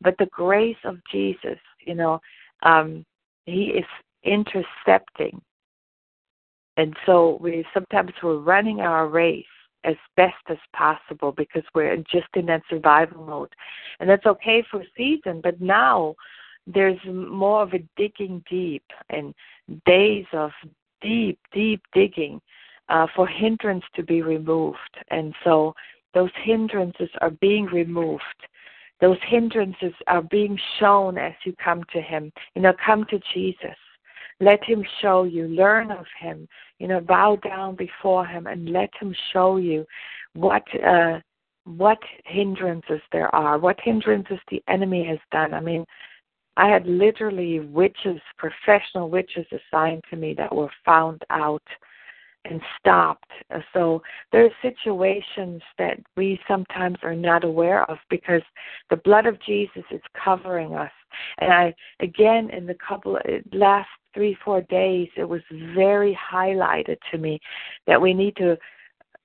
But 0.00 0.16
the 0.18 0.26
grace 0.26 0.76
of 0.84 0.98
Jesus, 1.10 1.58
you 1.80 1.94
know, 1.94 2.20
um, 2.62 3.04
He 3.46 3.64
is 3.64 3.86
intercepting. 4.24 5.40
And 6.76 6.96
so 7.06 7.38
we 7.40 7.64
sometimes 7.72 8.12
we're 8.22 8.38
running 8.38 8.80
our 8.80 9.06
race 9.08 9.44
as 9.84 9.96
best 10.16 10.34
as 10.48 10.56
possible 10.74 11.32
because 11.32 11.62
we're 11.74 11.96
just 12.10 12.28
in 12.34 12.46
that 12.46 12.62
survival 12.68 13.24
mode. 13.24 13.52
And 14.00 14.08
that's 14.08 14.26
okay 14.26 14.64
for 14.70 14.80
a 14.80 14.86
season, 14.96 15.40
but 15.42 15.60
now 15.60 16.14
there's 16.66 16.98
more 17.06 17.62
of 17.62 17.74
a 17.74 17.84
digging 17.96 18.42
deep 18.50 18.84
and 19.10 19.34
days 19.84 20.24
of 20.32 20.50
deep, 21.02 21.38
deep 21.52 21.82
digging 21.92 22.40
uh, 22.88 23.06
for 23.14 23.26
hindrance 23.26 23.84
to 23.94 24.02
be 24.02 24.22
removed. 24.22 24.78
And 25.10 25.34
so 25.44 25.74
those 26.14 26.30
hindrances 26.42 27.10
are 27.20 27.30
being 27.30 27.66
removed. 27.66 28.22
Those 29.00 29.18
hindrances 29.28 29.92
are 30.06 30.22
being 30.22 30.58
shown 30.78 31.18
as 31.18 31.34
you 31.44 31.54
come 31.62 31.82
to 31.92 32.00
Him. 32.00 32.32
You 32.54 32.62
know, 32.62 32.72
come 32.84 33.04
to 33.10 33.20
Jesus. 33.34 33.76
Let 34.40 34.62
Him 34.64 34.84
show 35.00 35.24
you. 35.24 35.46
Learn 35.48 35.90
of 35.90 36.06
Him. 36.20 36.48
You 36.78 36.88
know, 36.88 37.00
bow 37.00 37.36
down 37.36 37.76
before 37.76 38.26
Him 38.26 38.46
and 38.46 38.70
let 38.70 38.90
Him 39.00 39.14
show 39.32 39.56
you 39.56 39.86
what 40.34 40.64
uh, 40.84 41.20
what 41.64 41.98
hindrances 42.26 43.00
there 43.10 43.34
are, 43.34 43.58
what 43.58 43.78
hindrances 43.82 44.38
the 44.50 44.62
enemy 44.68 45.04
has 45.06 45.18
done. 45.32 45.54
I 45.54 45.60
mean, 45.60 45.84
I 46.56 46.68
had 46.68 46.86
literally 46.86 47.60
witches, 47.60 48.20
professional 48.38 49.10
witches 49.10 49.46
assigned 49.50 50.04
to 50.10 50.16
me 50.16 50.34
that 50.34 50.54
were 50.54 50.70
found 50.84 51.22
out 51.30 51.62
and 52.44 52.60
stopped. 52.78 53.30
Uh, 53.52 53.60
so 53.72 54.02
there 54.30 54.44
are 54.44 54.50
situations 54.62 55.62
that 55.78 55.98
we 56.16 56.38
sometimes 56.46 56.98
are 57.02 57.14
not 57.14 57.42
aware 57.42 57.90
of 57.90 57.98
because 58.10 58.42
the 58.90 58.96
blood 58.98 59.26
of 59.26 59.40
Jesus 59.42 59.82
is 59.90 60.02
covering 60.22 60.74
us. 60.74 60.92
And 61.38 61.52
I, 61.52 61.74
again, 62.00 62.50
in 62.50 62.66
the 62.66 62.76
couple 62.86 63.16
uh, 63.16 63.38
last 63.52 63.88
three, 64.14 64.36
four 64.44 64.62
days, 64.62 65.08
it 65.16 65.28
was 65.28 65.42
very 65.74 66.18
highlighted 66.32 66.96
to 67.10 67.18
me 67.18 67.40
that 67.86 68.00
we 68.00 68.14
need 68.14 68.36
to 68.36 68.56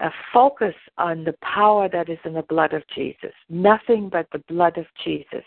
uh, 0.02 0.10
focus 0.34 0.76
on 0.98 1.26
the 1.26 1.36
power 1.42 1.90
that 1.90 2.10
is 2.10 2.18
in 2.24 2.34
the 2.34 2.44
blood 2.44 2.74
of 2.74 2.84
Jesus. 2.96 3.34
Nothing 3.50 4.10
but 4.10 4.28
the 4.32 4.40
blood 4.48 4.78
of 4.78 4.86
Jesus. 5.04 5.44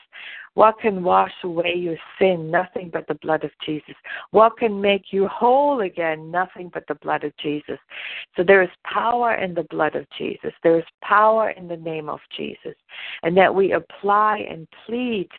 What 0.54 0.78
can 0.78 1.02
wash 1.02 1.32
away 1.42 1.74
your 1.74 1.96
sin? 2.18 2.50
Nothing 2.50 2.90
but 2.92 3.06
the 3.08 3.14
blood 3.14 3.44
of 3.44 3.50
Jesus. 3.64 3.94
What 4.32 4.58
can 4.58 4.78
make 4.78 5.04
you 5.10 5.26
whole 5.26 5.80
again? 5.80 6.30
Nothing 6.30 6.70
but 6.72 6.84
the 6.86 6.96
blood 6.96 7.24
of 7.24 7.34
Jesus. 7.38 7.78
So 8.36 8.42
there 8.42 8.62
is 8.62 8.68
power 8.84 9.36
in 9.36 9.54
the 9.54 9.64
blood 9.64 9.96
of 9.96 10.04
Jesus. 10.18 10.52
There 10.62 10.78
is 10.78 10.84
power 11.02 11.50
in 11.50 11.68
the 11.68 11.78
name 11.78 12.10
of 12.10 12.20
Jesus. 12.36 12.74
And 13.22 13.34
that 13.38 13.54
we 13.54 13.72
apply 13.72 14.44
and 14.50 14.68
plead 14.84 15.30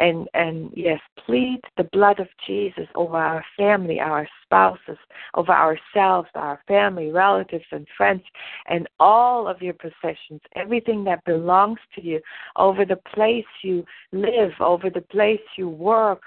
and 0.00 0.28
and 0.32 0.72
yes, 0.74 0.98
plead 1.26 1.60
the 1.76 1.84
blood 1.84 2.18
of 2.18 2.28
Jesus 2.46 2.88
over 2.94 3.16
our 3.16 3.44
family, 3.56 4.00
our 4.00 4.26
spouses, 4.42 4.98
over 5.34 5.52
ourselves, 5.52 6.28
our 6.34 6.60
family, 6.66 7.12
relatives, 7.12 7.66
and 7.70 7.86
friends, 7.96 8.22
and 8.68 8.88
all 8.98 9.46
of 9.46 9.60
your 9.62 9.74
possessions, 9.74 10.40
everything 10.56 11.04
that 11.04 11.24
belongs 11.24 11.78
to 11.94 12.02
you, 12.02 12.20
over 12.56 12.84
the 12.84 12.98
place 13.14 13.44
you 13.62 13.84
live, 14.12 14.52
over 14.58 14.90
the 14.90 15.02
place 15.02 15.40
you 15.56 15.68
work. 15.68 16.22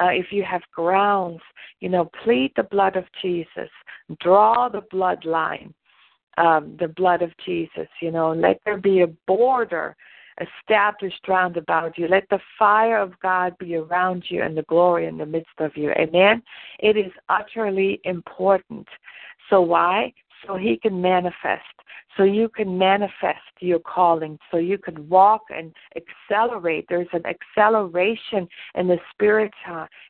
Uh, 0.00 0.10
if 0.10 0.26
you 0.30 0.42
have 0.42 0.62
grounds, 0.74 1.40
you 1.80 1.88
know, 1.88 2.10
plead 2.24 2.52
the 2.56 2.64
blood 2.64 2.96
of 2.96 3.04
Jesus. 3.22 3.70
Draw 4.20 4.68
the 4.68 4.82
bloodline, 4.92 5.72
um, 6.36 6.76
the 6.78 6.88
blood 6.88 7.22
of 7.22 7.30
Jesus. 7.46 7.88
You 8.02 8.10
know, 8.10 8.32
let 8.32 8.60
there 8.64 8.76
be 8.76 9.00
a 9.00 9.06
border 9.26 9.96
established 10.40 11.26
round 11.28 11.56
about 11.56 11.96
you. 11.98 12.08
Let 12.08 12.28
the 12.28 12.40
fire 12.58 12.98
of 12.98 13.18
God 13.20 13.56
be 13.58 13.76
around 13.76 14.24
you 14.28 14.42
and 14.42 14.56
the 14.56 14.62
glory 14.62 15.06
in 15.06 15.18
the 15.18 15.26
midst 15.26 15.58
of 15.58 15.76
you. 15.76 15.90
Amen. 15.92 16.42
It 16.78 16.96
is 16.96 17.12
utterly 17.28 18.00
important. 18.04 18.88
So 19.50 19.60
why? 19.60 20.12
So 20.46 20.56
he 20.56 20.76
can 20.76 21.00
manifest. 21.00 21.62
So 22.16 22.22
you 22.22 22.48
can 22.48 22.78
manifest 22.78 23.40
your 23.60 23.78
calling. 23.80 24.38
So 24.50 24.58
you 24.58 24.78
can 24.78 25.08
walk 25.08 25.42
and 25.50 25.74
accelerate. 25.96 26.86
There's 26.88 27.08
an 27.12 27.24
acceleration 27.26 28.48
in 28.74 28.86
the 28.88 28.98
spirit. 29.12 29.52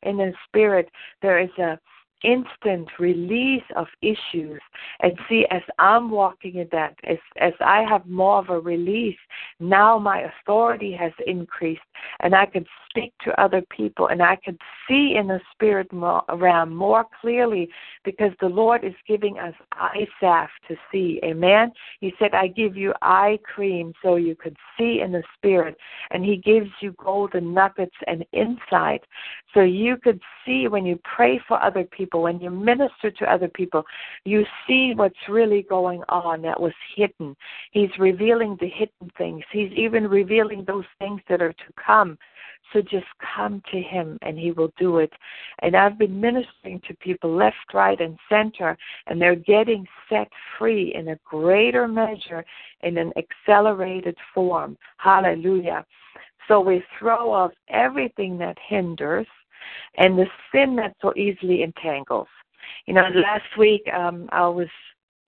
In 0.02 0.16
the 0.16 0.33
spirit, 0.47 0.90
there 1.23 1.38
is 1.38 1.50
a 1.59 1.78
instant 2.25 2.88
release 2.99 3.62
of 3.76 3.87
issues. 4.02 4.61
And 5.00 5.12
see, 5.28 5.47
as 5.50 5.62
I'm 5.78 6.11
walking 6.11 6.57
in 6.57 6.69
that, 6.73 6.97
as, 7.04 7.19
as 7.38 7.52
I 7.61 7.83
have 7.88 8.07
more 8.07 8.38
of 8.38 8.49
a 8.49 8.59
release, 8.59 9.19
now 9.61 9.99
my 9.99 10.23
authority 10.23 10.93
has 10.93 11.12
increased 11.26 11.83
and 12.21 12.35
I 12.35 12.47
can 12.47 12.64
speak 12.88 13.12
to 13.25 13.40
other 13.40 13.62
people 13.71 14.09
and 14.09 14.23
I 14.23 14.37
can 14.37 14.57
see 14.88 15.16
in 15.16 15.26
the 15.26 15.40
spirit 15.52 15.88
realm 15.93 16.75
more 16.75 17.04
clearly 17.21 17.69
because 18.04 18.33
the 18.40 18.49
Lord 18.49 18.85
is 18.85 18.95
giving 19.07 19.38
us 19.38 19.54
eye 19.73 20.07
salve 20.21 20.49
to 20.69 20.76
see. 20.90 21.21
Amen. 21.25 21.73
He 22.00 22.14
said, 22.19 22.35
I 22.35 22.49
give 22.49 22.76
you 22.76 22.93
eye 23.02 23.38
cream 23.45 23.93
so 24.02 24.16
you 24.16 24.35
could 24.35 24.57
see 24.78 25.00
in 25.00 25.12
the 25.12 25.23
spirit. 25.37 25.76
And 26.11 26.25
He 26.25 26.37
gives 26.37 26.71
you 26.81 26.95
golden 26.99 27.52
nuggets 27.52 27.97
and 28.07 28.25
insight 28.33 29.02
so 29.52 29.61
you 29.61 29.97
could 29.97 30.21
see 30.45 30.69
when 30.69 30.85
you 30.85 30.99
pray 31.04 31.40
for 31.47 31.62
other 31.62 31.85
people, 31.85 32.13
when 32.23 32.40
you 32.40 32.50
minister 32.50 33.11
to 33.11 33.33
other 33.33 33.49
people, 33.49 33.85
you 34.25 34.44
see 34.66 34.92
what's 34.94 35.28
really 35.28 35.62
going 35.62 36.02
on 36.09 36.42
that 36.42 36.61
was 36.61 36.73
hidden. 36.97 37.37
He's 37.71 37.90
revealing 37.99 38.56
the 38.61 38.68
hidden 38.68 39.11
things. 39.16 39.44
He's 39.52 39.73
even 39.73 40.09
revealing 40.09 40.64
those 40.64 40.85
things 40.99 41.21
that 41.28 41.42
are 41.42 41.52
to 41.52 41.73
come. 41.85 42.18
So 42.73 42.80
just 42.80 43.06
come 43.37 43.62
to 43.71 43.80
Him 43.80 44.18
and 44.23 44.38
He 44.38 44.50
will 44.50 44.73
do 44.78 44.99
it. 44.99 45.12
And 45.61 45.76
I've 45.76 45.99
been 45.99 46.21
ministering 46.21 46.80
to 46.88 46.94
people 46.97 47.35
left, 47.35 47.73
right, 47.73 48.00
and 48.00 48.18
center, 48.28 48.76
and 49.06 49.21
they're 49.21 49.37
getting 49.37 49.87
set 50.09 50.28
free 50.59 50.94
in 50.94 51.09
a 51.09 51.18
greater 51.25 51.87
measure 51.87 52.44
in 52.83 52.99
an 52.99 53.12
accelerated 53.16 54.16
form. 54.35 54.76
Hallelujah. 54.97 55.85
So 56.49 56.61
we 56.61 56.83
throw 56.99 57.33
off 57.33 57.52
everything 57.68 58.37
that 58.38 58.59
hinders 58.68 59.26
and 59.97 60.18
the 60.18 60.26
sin 60.52 60.76
that 60.76 60.94
so 61.00 61.12
easily 61.16 61.62
entangles. 61.62 62.28
You 62.87 62.94
know, 62.94 63.09
last 63.14 63.56
week 63.59 63.83
um, 63.92 64.28
I 64.33 64.47
was 64.49 64.68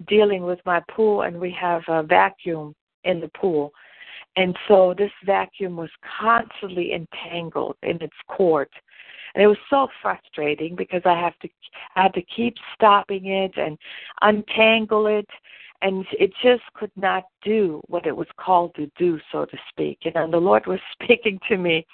dealing 0.08 0.42
with 0.42 0.58
my 0.66 0.82
pool, 0.90 1.22
and 1.22 1.40
we 1.40 1.50
have 1.58 1.82
a 1.88 2.02
vacuum 2.02 2.74
in 3.04 3.20
the 3.20 3.28
pool. 3.28 3.72
And 4.36 4.56
so 4.68 4.94
this 4.96 5.12
vacuum 5.24 5.76
was 5.76 5.90
constantly 6.20 6.92
entangled 6.92 7.76
in 7.82 7.96
its 8.02 8.16
cord. 8.28 8.68
And 9.34 9.42
it 9.42 9.46
was 9.46 9.58
so 9.68 9.88
frustrating 10.02 10.76
because 10.76 11.02
I 11.04 11.18
have 11.18 11.38
to 11.40 11.48
I 11.94 12.04
had 12.04 12.14
to 12.14 12.22
keep 12.22 12.54
stopping 12.74 13.26
it 13.26 13.52
and 13.56 13.78
untangle 14.22 15.06
it 15.06 15.28
and 15.82 16.06
it 16.12 16.32
just 16.42 16.62
could 16.74 16.90
not 16.96 17.24
do 17.42 17.82
what 17.88 18.06
it 18.06 18.16
was 18.16 18.26
called 18.38 18.74
to 18.76 18.90
do, 18.98 19.18
so 19.30 19.44
to 19.44 19.56
speak. 19.68 19.98
And 20.14 20.32
the 20.32 20.38
Lord 20.38 20.66
was 20.66 20.80
speaking 20.92 21.38
to 21.48 21.56
me. 21.56 21.86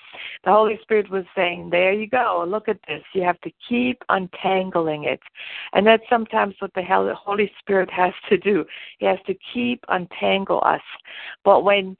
The 0.45 0.51
Holy 0.51 0.79
Spirit 0.83 1.11
was 1.11 1.25
saying, 1.35 1.71
There 1.71 1.93
you 1.93 2.09
go, 2.09 2.45
look 2.47 2.69
at 2.69 2.79
this. 2.87 3.03
You 3.15 3.23
have 3.23 3.41
to 3.43 3.51
keep 3.69 4.03
untangling 4.09 5.05
it. 5.05 5.21
And 5.73 5.87
that's 5.87 6.05
sometimes 6.09 6.55
what 6.59 6.73
the 6.75 6.83
Holy 7.15 7.51
Spirit 7.59 7.91
has 7.93 8.15
to 8.29 8.39
do. 8.39 8.65
He 8.99 9.07
has 9.07 9.19
to 9.27 9.35
keep 9.53 9.85
untangle 9.89 10.63
us. 10.65 10.83
But 11.45 11.65
when 11.65 11.97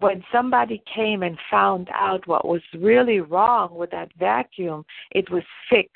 when 0.00 0.24
somebody 0.32 0.82
came 0.92 1.22
and 1.22 1.36
found 1.50 1.90
out 1.92 2.26
what 2.26 2.48
was 2.48 2.62
really 2.78 3.20
wrong 3.20 3.74
with 3.74 3.90
that 3.90 4.10
vacuum, 4.18 4.82
it 5.10 5.30
was 5.30 5.42
fixed. 5.68 5.92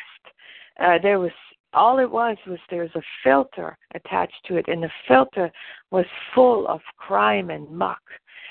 Uh, 0.78 0.98
there 1.02 1.18
was 1.18 1.30
all 1.74 1.98
it 1.98 2.10
was 2.10 2.36
was 2.46 2.58
there's 2.70 2.94
a 2.94 3.02
filter 3.22 3.76
attached 3.94 4.44
to 4.46 4.56
it, 4.56 4.68
and 4.68 4.82
the 4.82 4.90
filter 5.06 5.50
was 5.90 6.06
full 6.34 6.66
of 6.68 6.80
crime 6.96 7.50
and 7.50 7.68
muck, 7.70 8.02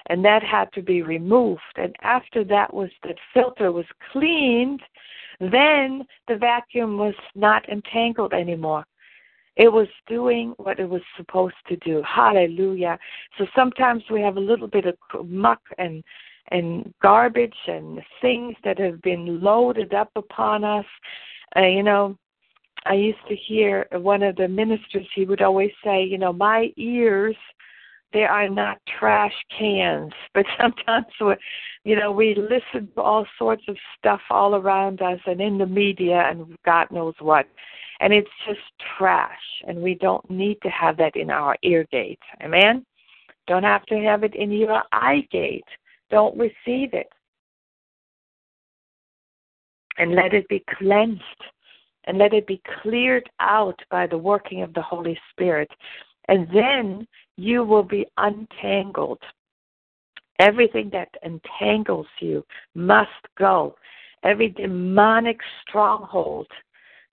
and 0.08 0.24
that 0.26 0.44
had 0.44 0.72
to 0.74 0.82
be 0.82 1.02
removed. 1.02 1.62
And 1.76 1.96
after 2.02 2.44
that 2.46 2.74
was 2.74 2.90
the 3.04 3.16
filter 3.34 3.72
was 3.72 3.86
cleaned, 4.12 4.82
then 5.40 6.04
the 6.28 6.38
vacuum 6.38 6.98
was 6.98 7.16
not 7.36 7.68
entangled 7.70 8.34
anymore. 8.34 8.86
It 9.56 9.72
was 9.72 9.88
doing 10.08 10.54
what 10.58 10.80
it 10.80 10.90
was 10.90 11.02
supposed 11.16 11.56
to 11.68 11.76
do. 11.78 12.02
Hallelujah. 12.04 12.98
So 13.38 13.46
sometimes 13.56 14.04
we 14.10 14.22
have 14.22 14.38
a 14.38 14.42
little 14.42 14.68
bit 14.68 14.86
of 14.86 14.98
muck 15.26 15.62
and 15.78 16.04
and 16.50 16.94
garbage 17.02 17.56
and 17.68 18.02
things 18.22 18.56
that 18.64 18.78
have 18.78 19.02
been 19.02 19.42
loaded 19.42 19.94
up 19.94 20.12
upon 20.16 20.64
us. 20.64 20.86
Uh, 21.56 21.62
you 21.62 21.84
know, 21.84 22.18
I 22.86 22.94
used 22.94 23.26
to 23.30 23.36
hear 23.36 23.88
one 23.92 24.24
of 24.24 24.36
the 24.36 24.48
ministers, 24.48 25.08
he 25.16 25.26
would 25.26 25.42
always 25.42 25.72
say, 25.84 26.04
you 26.04 26.18
know, 26.18 26.34
my 26.34 26.72
ears, 26.76 27.36
they 28.12 28.24
are 28.24 28.50
not 28.50 28.80
trash 29.00 29.34
cans. 29.58 30.12
But 30.34 30.46
sometimes, 30.60 31.06
we, 31.22 31.36
you 31.84 31.96
know, 31.96 32.12
we 32.12 32.36
listen 32.36 32.90
to 32.96 33.02
all 33.02 33.26
sorts 33.38 33.64
of 33.68 33.78
stuff 33.98 34.22
all 34.30 34.56
around 34.56 35.02
us 35.02 35.20
and 35.26 35.42
in 35.42 35.58
the 35.58 35.66
media 35.66 36.26
and 36.30 36.58
God 36.66 36.88
knows 36.92 37.16
what. 37.20 37.48
And 38.00 38.12
it's 38.12 38.30
just 38.48 38.60
trash. 38.98 39.32
And 39.68 39.82
we 39.82 39.96
don't 39.96 40.28
need 40.30 40.58
to 40.64 40.70
have 40.70 40.98
that 40.98 41.16
in 41.16 41.30
our 41.30 41.56
ear 41.64 41.86
gate. 41.92 42.20
Amen? 42.44 42.86
Don't 43.48 43.64
have 43.64 43.86
to 43.88 43.96
have 44.00 44.24
it 44.24 44.36
in 44.36 44.52
your 44.52 44.84
eye 44.92 45.28
gate. 45.32 45.64
Don't 46.10 46.38
receive 46.38 46.94
it. 46.94 47.08
And 49.98 50.16
let 50.16 50.34
it 50.34 50.48
be 50.48 50.64
cleansed 50.78 51.22
and 52.06 52.18
let 52.18 52.34
it 52.34 52.48
be 52.48 52.62
cleared 52.82 53.30
out 53.40 53.80
by 53.90 54.08
the 54.08 54.18
working 54.18 54.62
of 54.62 54.74
the 54.74 54.82
Holy 54.82 55.18
Spirit. 55.32 55.70
And 56.28 56.48
then 56.54 57.08
you 57.38 57.64
will 57.64 57.84
be 57.84 58.06
untangled. 58.18 59.22
Everything 60.40 60.90
that 60.92 61.10
entangles 61.24 62.08
you 62.20 62.46
must 62.76 63.12
go. 63.38 63.76
Every 64.24 64.50
demonic 64.50 65.40
stronghold 65.62 66.48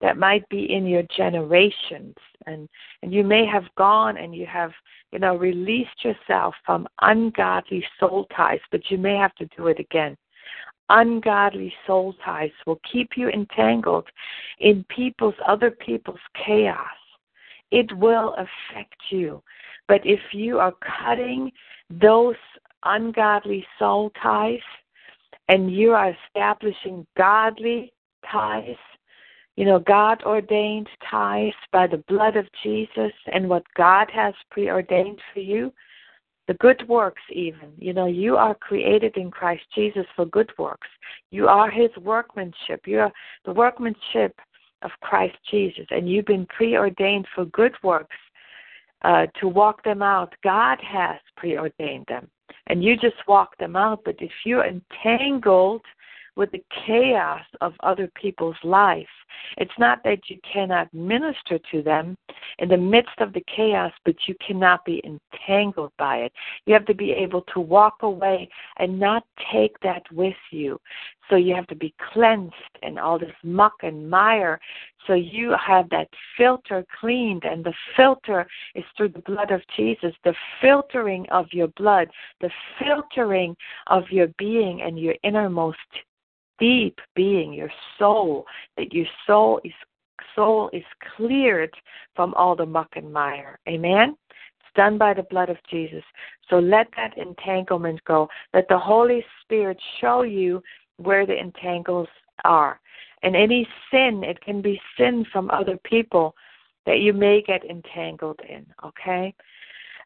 that 0.01 0.17
might 0.17 0.47
be 0.49 0.71
in 0.73 0.85
your 0.85 1.03
generations 1.15 2.15
and 2.45 2.69
and 3.01 3.13
you 3.13 3.23
may 3.23 3.45
have 3.45 3.65
gone 3.77 4.17
and 4.17 4.35
you 4.35 4.45
have 4.45 4.71
you 5.11 5.19
know 5.19 5.35
released 5.35 6.03
yourself 6.03 6.55
from 6.65 6.87
ungodly 7.01 7.83
soul 7.99 8.25
ties 8.35 8.59
but 8.71 8.89
you 8.89 8.97
may 8.97 9.15
have 9.15 9.35
to 9.35 9.45
do 9.57 9.67
it 9.67 9.79
again 9.79 10.15
ungodly 10.89 11.73
soul 11.85 12.15
ties 12.23 12.51
will 12.65 12.79
keep 12.91 13.11
you 13.15 13.29
entangled 13.29 14.07
in 14.59 14.85
people's 14.89 15.35
other 15.47 15.71
people's 15.71 16.19
chaos. 16.45 16.85
It 17.71 17.95
will 17.97 18.33
affect 18.35 18.95
you. 19.09 19.43
But 19.87 20.01
if 20.03 20.19
you 20.31 20.59
are 20.59 20.73
cutting 21.03 21.51
those 21.89 22.35
ungodly 22.83 23.65
soul 23.77 24.11
ties 24.21 24.59
and 25.47 25.73
you 25.73 25.91
are 25.93 26.15
establishing 26.27 27.05
godly 27.17 27.93
ties, 28.31 28.77
you 29.55 29.65
know, 29.65 29.79
God 29.79 30.23
ordained 30.23 30.87
ties 31.09 31.53
by 31.71 31.85
the 31.85 32.03
blood 32.07 32.37
of 32.37 32.47
Jesus 32.63 33.11
and 33.33 33.49
what 33.49 33.63
God 33.75 34.07
has 34.13 34.33
preordained 34.51 35.19
for 35.33 35.41
you, 35.41 35.73
the 36.49 36.55
good 36.55 36.83
works 36.89 37.21
even. 37.31 37.71
You 37.77 37.93
know 37.93 38.07
you 38.07 38.35
are 38.35 38.55
created 38.55 39.15
in 39.17 39.29
christ 39.29 39.63
jesus 39.75 40.07
for 40.15 40.25
good 40.25 40.51
works. 40.57 40.87
You 41.29 41.47
are 41.47 41.69
his 41.69 41.91
workmanship. 42.01 42.81
You 42.87 43.01
are 43.01 43.13
the 43.45 43.53
workmanship 43.53 44.33
of 44.81 44.91
christ 45.01 45.37
jesus 45.51 45.85
and 45.91 46.09
you've 46.09 46.25
been 46.25 46.47
preordained 46.47 47.27
for 47.35 47.43
good 47.45 47.75
works 47.83 48.15
uh, 49.03 49.27
to 49.39 49.47
walk 49.47 49.83
them 49.83 50.01
out. 50.01 50.33
God 50.43 50.79
has 50.81 51.19
preordained 51.37 52.05
them 52.07 52.27
and 52.67 52.83
you 52.83 52.97
just 52.97 53.27
walk 53.27 53.55
them 53.57 53.75
out. 53.75 53.99
But 54.03 54.15
if 54.19 54.31
you're 54.43 54.65
entangled 54.65 55.83
with 56.39 56.51
the 56.51 56.63
chaos 56.85 57.43
of 57.59 57.73
other 57.81 58.09
people's 58.15 58.55
life. 58.63 59.05
It's 59.57 59.77
not 59.77 60.01
that 60.05 60.29
you 60.29 60.37
cannot 60.41 60.91
minister 60.93 61.59
to 61.69 61.81
them 61.81 62.15
in 62.59 62.69
the 62.69 62.77
midst 62.77 63.19
of 63.19 63.33
the 63.33 63.43
chaos, 63.53 63.91
but 64.05 64.15
you 64.25 64.35
cannot 64.35 64.85
be 64.85 65.03
entangled 65.03 65.91
by 65.99 66.19
it. 66.19 66.31
You 66.65 66.73
have 66.75 66.85
to 66.85 66.93
be 66.93 67.11
able 67.11 67.41
to 67.53 67.59
walk 67.59 68.03
away 68.03 68.47
and 68.77 68.97
not 68.97 69.25
take 69.51 69.77
that 69.81 70.03
with 70.13 70.37
you. 70.49 70.79
So 71.29 71.35
you 71.35 71.53
have 71.55 71.67
to 71.67 71.75
be 71.75 71.93
cleansed 72.13 72.55
and 72.83 72.97
all 72.97 73.19
this 73.19 73.35
muck 73.43 73.73
and 73.83 74.09
mire. 74.09 74.61
So 75.07 75.15
you 75.15 75.53
have 75.59 75.89
that 75.89 76.07
filter 76.37 76.85
cleaned, 77.01 77.43
and 77.43 77.65
the 77.65 77.73
filter 77.97 78.47
is 78.75 78.85
through 78.95 79.09
the 79.09 79.19
blood 79.19 79.51
of 79.51 79.61
Jesus, 79.75 80.13
the 80.23 80.35
filtering 80.61 81.27
of 81.31 81.47
your 81.51 81.67
blood, 81.67 82.07
the 82.39 82.49
filtering 82.79 83.57
of 83.87 84.09
your 84.09 84.27
being 84.37 84.83
and 84.83 84.97
your 84.97 85.15
innermost 85.23 85.77
deep 86.59 86.99
being, 87.15 87.53
your 87.53 87.71
soul, 87.97 88.45
that 88.77 88.93
your 88.93 89.07
soul 89.25 89.59
is 89.63 89.73
soul 90.35 90.69
is 90.73 90.83
cleared 91.15 91.73
from 92.15 92.33
all 92.35 92.55
the 92.55 92.65
muck 92.65 92.89
and 92.95 93.11
mire. 93.11 93.59
Amen? 93.67 94.15
It's 94.59 94.75
done 94.75 94.97
by 94.97 95.13
the 95.13 95.23
blood 95.23 95.49
of 95.49 95.57
Jesus. 95.69 96.03
So 96.49 96.59
let 96.59 96.87
that 96.95 97.17
entanglement 97.17 98.03
go. 98.05 98.29
Let 98.53 98.67
the 98.67 98.77
Holy 98.77 99.25
Spirit 99.41 99.77
show 99.99 100.21
you 100.23 100.61
where 100.97 101.25
the 101.25 101.37
entangles 101.37 102.07
are. 102.43 102.79
And 103.23 103.35
any 103.35 103.67
sin, 103.91 104.23
it 104.23 104.39
can 104.41 104.61
be 104.61 104.79
sin 104.97 105.25
from 105.31 105.49
other 105.51 105.77
people 105.83 106.35
that 106.85 106.99
you 106.99 107.13
may 107.13 107.41
get 107.41 107.65
entangled 107.65 108.39
in, 108.47 108.65
okay? 108.83 109.33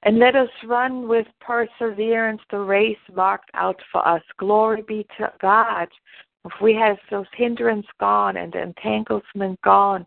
And 0.04 0.20
let 0.20 0.36
us 0.36 0.50
run 0.66 1.08
with 1.08 1.28
perseverance 1.40 2.42
the 2.50 2.60
race 2.60 2.98
marked 3.14 3.52
out 3.54 3.80
for 3.92 4.06
us. 4.06 4.22
Glory 4.38 4.82
be 4.82 5.06
to 5.18 5.32
God 5.40 5.88
if 6.46 6.54
we 6.62 6.74
have 6.76 6.98
those 7.10 7.26
hindrance 7.36 7.86
gone 8.00 8.38
and 8.38 8.52
the 8.52 8.62
entanglement 8.62 9.60
gone, 9.62 10.06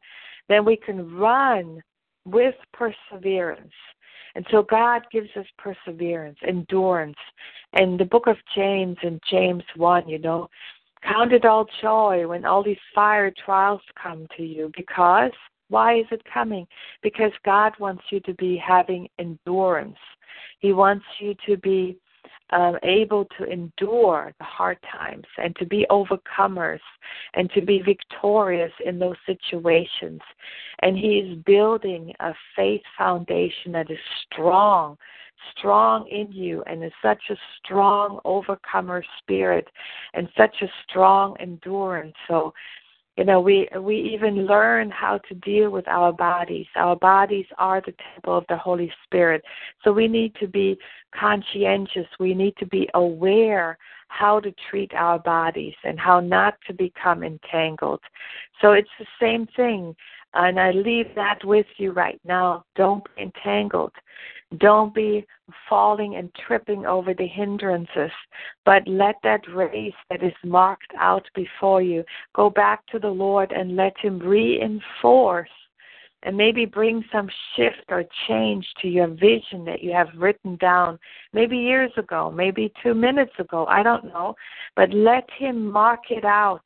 then 0.48 0.64
we 0.64 0.76
can 0.76 1.16
run 1.16 1.82
with 2.24 2.54
perseverance. 2.72 3.72
And 4.34 4.46
so 4.50 4.62
God 4.62 5.02
gives 5.10 5.30
us 5.36 5.46
perseverance, 5.56 6.38
endurance. 6.46 7.16
And 7.72 7.98
the 7.98 8.04
book 8.04 8.26
of 8.26 8.36
James 8.54 8.96
in 9.02 9.18
James 9.30 9.62
1, 9.76 10.08
you 10.08 10.18
know, 10.18 10.48
count 11.02 11.32
it 11.32 11.44
all 11.44 11.66
joy 11.80 12.26
when 12.26 12.44
all 12.44 12.62
these 12.62 12.76
fire 12.94 13.32
trials 13.44 13.80
come 14.00 14.26
to 14.36 14.42
you 14.42 14.70
because 14.76 15.32
why 15.68 15.98
is 15.98 16.06
it 16.10 16.22
coming? 16.32 16.66
Because 17.02 17.32
God 17.44 17.72
wants 17.80 18.02
you 18.10 18.20
to 18.20 18.34
be 18.34 18.56
having 18.56 19.08
endurance. 19.18 19.98
He 20.58 20.72
wants 20.72 21.04
you 21.18 21.34
to 21.46 21.56
be 21.56 21.98
um, 22.50 22.76
able 22.82 23.26
to 23.38 23.44
endure 23.44 24.32
the 24.38 24.44
hard 24.44 24.78
times 24.90 25.24
and 25.38 25.54
to 25.56 25.66
be 25.66 25.86
overcomers 25.90 26.80
and 27.34 27.50
to 27.50 27.60
be 27.60 27.82
victorious 27.82 28.72
in 28.84 28.98
those 28.98 29.16
situations. 29.26 30.20
And 30.82 30.96
He 30.96 31.18
is 31.18 31.38
building 31.44 32.12
a 32.20 32.32
faith 32.54 32.82
foundation 32.96 33.72
that 33.72 33.90
is 33.90 33.98
strong, 34.32 34.96
strong 35.56 36.06
in 36.08 36.30
you, 36.30 36.62
and 36.66 36.84
is 36.84 36.92
such 37.02 37.22
a 37.30 37.36
strong 37.58 38.20
overcomer 38.24 39.04
spirit 39.18 39.68
and 40.14 40.28
such 40.36 40.54
a 40.62 40.66
strong 40.88 41.36
endurance. 41.40 42.14
So, 42.28 42.54
You 43.16 43.24
know, 43.24 43.40
we 43.40 43.66
we 43.80 43.96
even 44.14 44.46
learn 44.46 44.90
how 44.90 45.18
to 45.28 45.34
deal 45.36 45.70
with 45.70 45.88
our 45.88 46.12
bodies. 46.12 46.66
Our 46.76 46.96
bodies 46.96 47.46
are 47.56 47.80
the 47.80 47.94
temple 48.12 48.36
of 48.36 48.44
the 48.48 48.58
Holy 48.58 48.92
Spirit. 49.04 49.42
So 49.82 49.92
we 49.92 50.06
need 50.06 50.34
to 50.40 50.46
be 50.46 50.76
conscientious. 51.18 52.06
We 52.20 52.34
need 52.34 52.54
to 52.58 52.66
be 52.66 52.88
aware 52.92 53.78
how 54.08 54.40
to 54.40 54.54
treat 54.70 54.92
our 54.94 55.18
bodies 55.18 55.74
and 55.82 55.98
how 55.98 56.20
not 56.20 56.58
to 56.66 56.74
become 56.74 57.22
entangled. 57.22 58.00
So 58.60 58.72
it's 58.72 58.88
the 58.98 59.06
same 59.20 59.46
thing. 59.56 59.96
And 60.36 60.60
I 60.60 60.70
leave 60.70 61.14
that 61.14 61.38
with 61.44 61.66
you 61.78 61.92
right 61.92 62.20
now. 62.24 62.64
Don't 62.76 63.02
be 63.16 63.22
entangled. 63.22 63.92
Don't 64.58 64.94
be 64.94 65.26
falling 65.68 66.16
and 66.16 66.30
tripping 66.46 66.84
over 66.84 67.14
the 67.14 67.26
hindrances, 67.26 68.12
but 68.64 68.86
let 68.86 69.16
that 69.22 69.40
race 69.52 69.94
that 70.10 70.22
is 70.22 70.34
marked 70.44 70.92
out 70.98 71.26
before 71.34 71.80
you 71.80 72.04
go 72.34 72.50
back 72.50 72.86
to 72.88 72.98
the 72.98 73.08
Lord 73.08 73.50
and 73.50 73.76
let 73.76 73.96
Him 73.98 74.18
reinforce 74.18 75.48
and 76.22 76.36
maybe 76.36 76.66
bring 76.66 77.02
some 77.10 77.28
shift 77.54 77.84
or 77.88 78.04
change 78.28 78.66
to 78.82 78.88
your 78.88 79.08
vision 79.08 79.64
that 79.64 79.82
you 79.82 79.92
have 79.92 80.08
written 80.16 80.56
down 80.56 80.98
maybe 81.32 81.56
years 81.56 81.92
ago, 81.96 82.30
maybe 82.30 82.72
two 82.82 82.94
minutes 82.94 83.34
ago, 83.38 83.64
I 83.66 83.82
don't 83.82 84.04
know. 84.04 84.34
But 84.76 84.92
let 84.92 85.28
Him 85.38 85.70
mark 85.70 86.10
it 86.10 86.24
out 86.24 86.64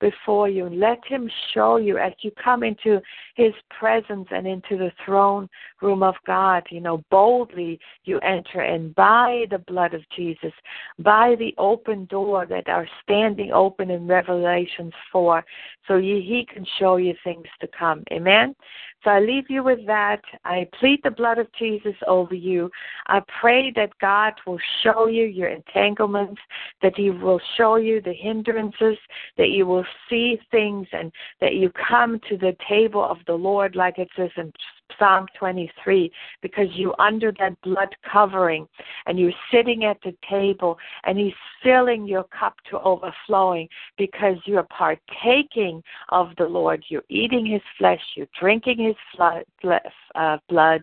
before 0.00 0.48
you. 0.48 0.68
Let 0.68 0.98
Him 1.06 1.30
show 1.52 1.76
you 1.76 1.98
as 1.98 2.12
you 2.20 2.30
come 2.42 2.62
into 2.62 3.00
His 3.34 3.52
presence 3.78 4.28
and 4.30 4.46
into 4.46 4.76
the 4.76 4.92
throne 5.04 5.48
room 5.82 6.02
of 6.02 6.14
God. 6.26 6.64
You 6.70 6.80
know, 6.80 7.04
boldly 7.10 7.78
you 8.04 8.18
enter 8.20 8.62
in 8.62 8.92
by 8.92 9.44
the 9.50 9.58
blood 9.58 9.94
of 9.94 10.02
Jesus, 10.16 10.52
by 10.98 11.34
the 11.38 11.54
open 11.58 12.06
door 12.06 12.46
that 12.46 12.68
are 12.68 12.88
standing 13.02 13.52
open 13.52 13.90
in 13.90 14.06
Revelations 14.06 14.92
4, 15.12 15.44
so 15.86 15.98
He 15.98 16.46
can 16.52 16.66
show 16.78 16.96
you 16.96 17.14
things 17.24 17.46
to 17.60 17.68
come. 17.68 18.04
Amen? 18.12 18.54
So 19.02 19.10
I 19.10 19.20
leave 19.20 19.48
you 19.48 19.62
with 19.62 19.86
that. 19.86 20.20
I 20.44 20.68
plead 20.78 21.00
the 21.02 21.10
blood 21.10 21.38
of 21.38 21.50
Jesus 21.58 21.94
over 22.06 22.34
you. 22.34 22.70
I 23.06 23.22
pray 23.40 23.72
that 23.76 23.98
God 23.98 24.34
will 24.46 24.58
show 24.82 25.06
you 25.06 25.24
your 25.24 25.48
entanglements, 25.48 26.40
that 26.82 26.96
He 26.96 27.10
will 27.10 27.40
show 27.56 27.76
you 27.76 28.02
the 28.02 28.12
hindrances, 28.12 28.98
that 29.38 29.48
you 29.48 29.66
will 29.66 29.86
see 30.08 30.38
things, 30.50 30.86
and 30.92 31.10
that 31.40 31.54
you 31.54 31.72
come 31.88 32.20
to 32.28 32.36
the 32.36 32.54
table 32.68 33.02
of 33.02 33.18
the 33.26 33.32
Lord, 33.32 33.74
like 33.74 33.98
it 33.98 34.08
says 34.16 34.30
in 34.36 34.52
Psalm 34.98 35.26
23 35.38 36.10
because 36.42 36.68
you 36.74 36.94
under 36.98 37.32
that 37.38 37.60
blood 37.62 37.94
covering 38.10 38.66
and 39.06 39.18
you're 39.18 39.32
sitting 39.52 39.84
at 39.84 39.98
the 40.04 40.14
table 40.28 40.78
and 41.04 41.18
he's 41.18 41.32
filling 41.62 42.06
your 42.06 42.24
cup 42.24 42.54
to 42.70 42.80
overflowing 42.80 43.68
because 43.96 44.36
you're 44.44 44.66
partaking 44.76 45.82
of 46.10 46.30
the 46.38 46.44
Lord. 46.44 46.84
You're 46.88 47.04
eating 47.08 47.46
his 47.46 47.62
flesh, 47.78 48.00
you're 48.16 48.26
drinking 48.38 48.78
his 48.78 48.96
uh, 49.20 50.38
blood 50.48 50.82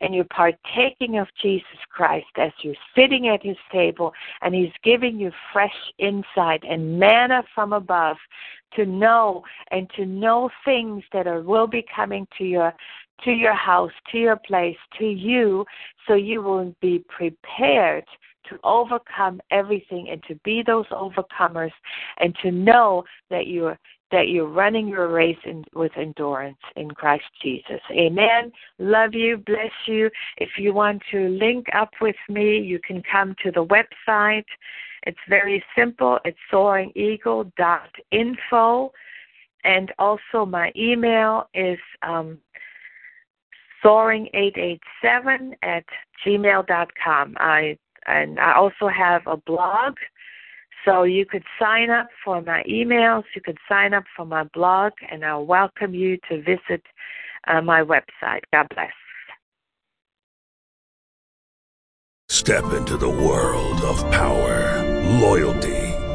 and 0.00 0.14
you're 0.14 0.24
partaking 0.24 1.18
of 1.18 1.28
Jesus 1.42 1.64
Christ 1.90 2.26
as 2.36 2.52
you're 2.62 2.74
sitting 2.96 3.28
at 3.28 3.42
his 3.42 3.56
table 3.72 4.12
and 4.42 4.54
he's 4.54 4.72
giving 4.82 5.18
you 5.18 5.30
fresh 5.52 5.74
insight 5.98 6.62
and 6.68 6.98
manna 6.98 7.42
from 7.54 7.72
above 7.72 8.16
to 8.76 8.84
know 8.84 9.42
and 9.70 9.88
to 9.96 10.04
know 10.04 10.50
things 10.64 11.02
that 11.12 11.26
are 11.26 11.42
will 11.42 11.66
be 11.66 11.84
coming 11.94 12.26
to 12.36 12.44
your 12.44 12.74
to 13.24 13.30
your 13.30 13.54
house, 13.54 13.92
to 14.12 14.18
your 14.18 14.36
place, 14.36 14.76
to 14.98 15.06
you, 15.06 15.64
so 16.06 16.14
you 16.14 16.42
will 16.42 16.74
be 16.80 17.04
prepared 17.08 18.04
to 18.48 18.58
overcome 18.64 19.40
everything 19.50 20.08
and 20.10 20.22
to 20.24 20.34
be 20.44 20.62
those 20.62 20.86
overcomers 20.86 21.72
and 22.18 22.34
to 22.42 22.50
know 22.50 23.04
that 23.30 23.46
you're 23.46 23.78
that 24.10 24.28
you're 24.28 24.48
running 24.48 24.88
your 24.88 25.08
race 25.08 25.36
in, 25.44 25.62
with 25.74 25.92
endurance 25.96 26.56
in 26.76 26.90
Christ 26.90 27.26
Jesus. 27.42 27.80
Amen. 27.90 28.50
Love 28.78 29.12
you. 29.12 29.36
Bless 29.36 29.70
you. 29.86 30.08
If 30.38 30.56
you 30.56 30.72
want 30.72 31.02
to 31.10 31.28
link 31.28 31.66
up 31.74 31.90
with 32.00 32.16
me, 32.28 32.58
you 32.58 32.78
can 32.78 33.02
come 33.02 33.36
to 33.42 33.50
the 33.50 33.66
website. 33.66 34.46
It's 35.02 35.18
very 35.28 35.62
simple. 35.76 36.18
It's 36.24 36.38
soaringeagle.info. 36.50 38.92
And 39.64 39.92
also 39.98 40.46
my 40.46 40.72
email 40.76 41.48
is 41.52 41.80
um, 42.02 42.38
soaring887 43.84 45.54
at 45.62 45.84
gmail.com. 46.24 47.36
I 47.38 47.78
and 48.06 48.40
I 48.40 48.54
also 48.54 48.88
have 48.88 49.22
a 49.26 49.36
blog, 49.36 49.94
so 50.84 51.02
you 51.02 51.26
could 51.26 51.44
sign 51.60 51.90
up 51.90 52.08
for 52.24 52.40
my 52.40 52.62
emails. 52.68 53.24
You 53.34 53.42
could 53.42 53.58
sign 53.68 53.92
up 53.92 54.04
for 54.16 54.24
my 54.24 54.44
blog, 54.44 54.92
and 55.10 55.24
I'll 55.24 55.44
welcome 55.44 55.94
you 55.94 56.18
to 56.30 56.42
visit 56.42 56.82
uh, 57.46 57.60
my 57.60 57.82
website. 57.82 58.40
God 58.52 58.66
bless. 58.74 58.92
Step 62.30 62.64
into 62.72 62.96
the 62.96 63.08
world 63.08 63.80
of 63.82 63.98
power, 64.10 64.82
loyalty, 65.20 65.87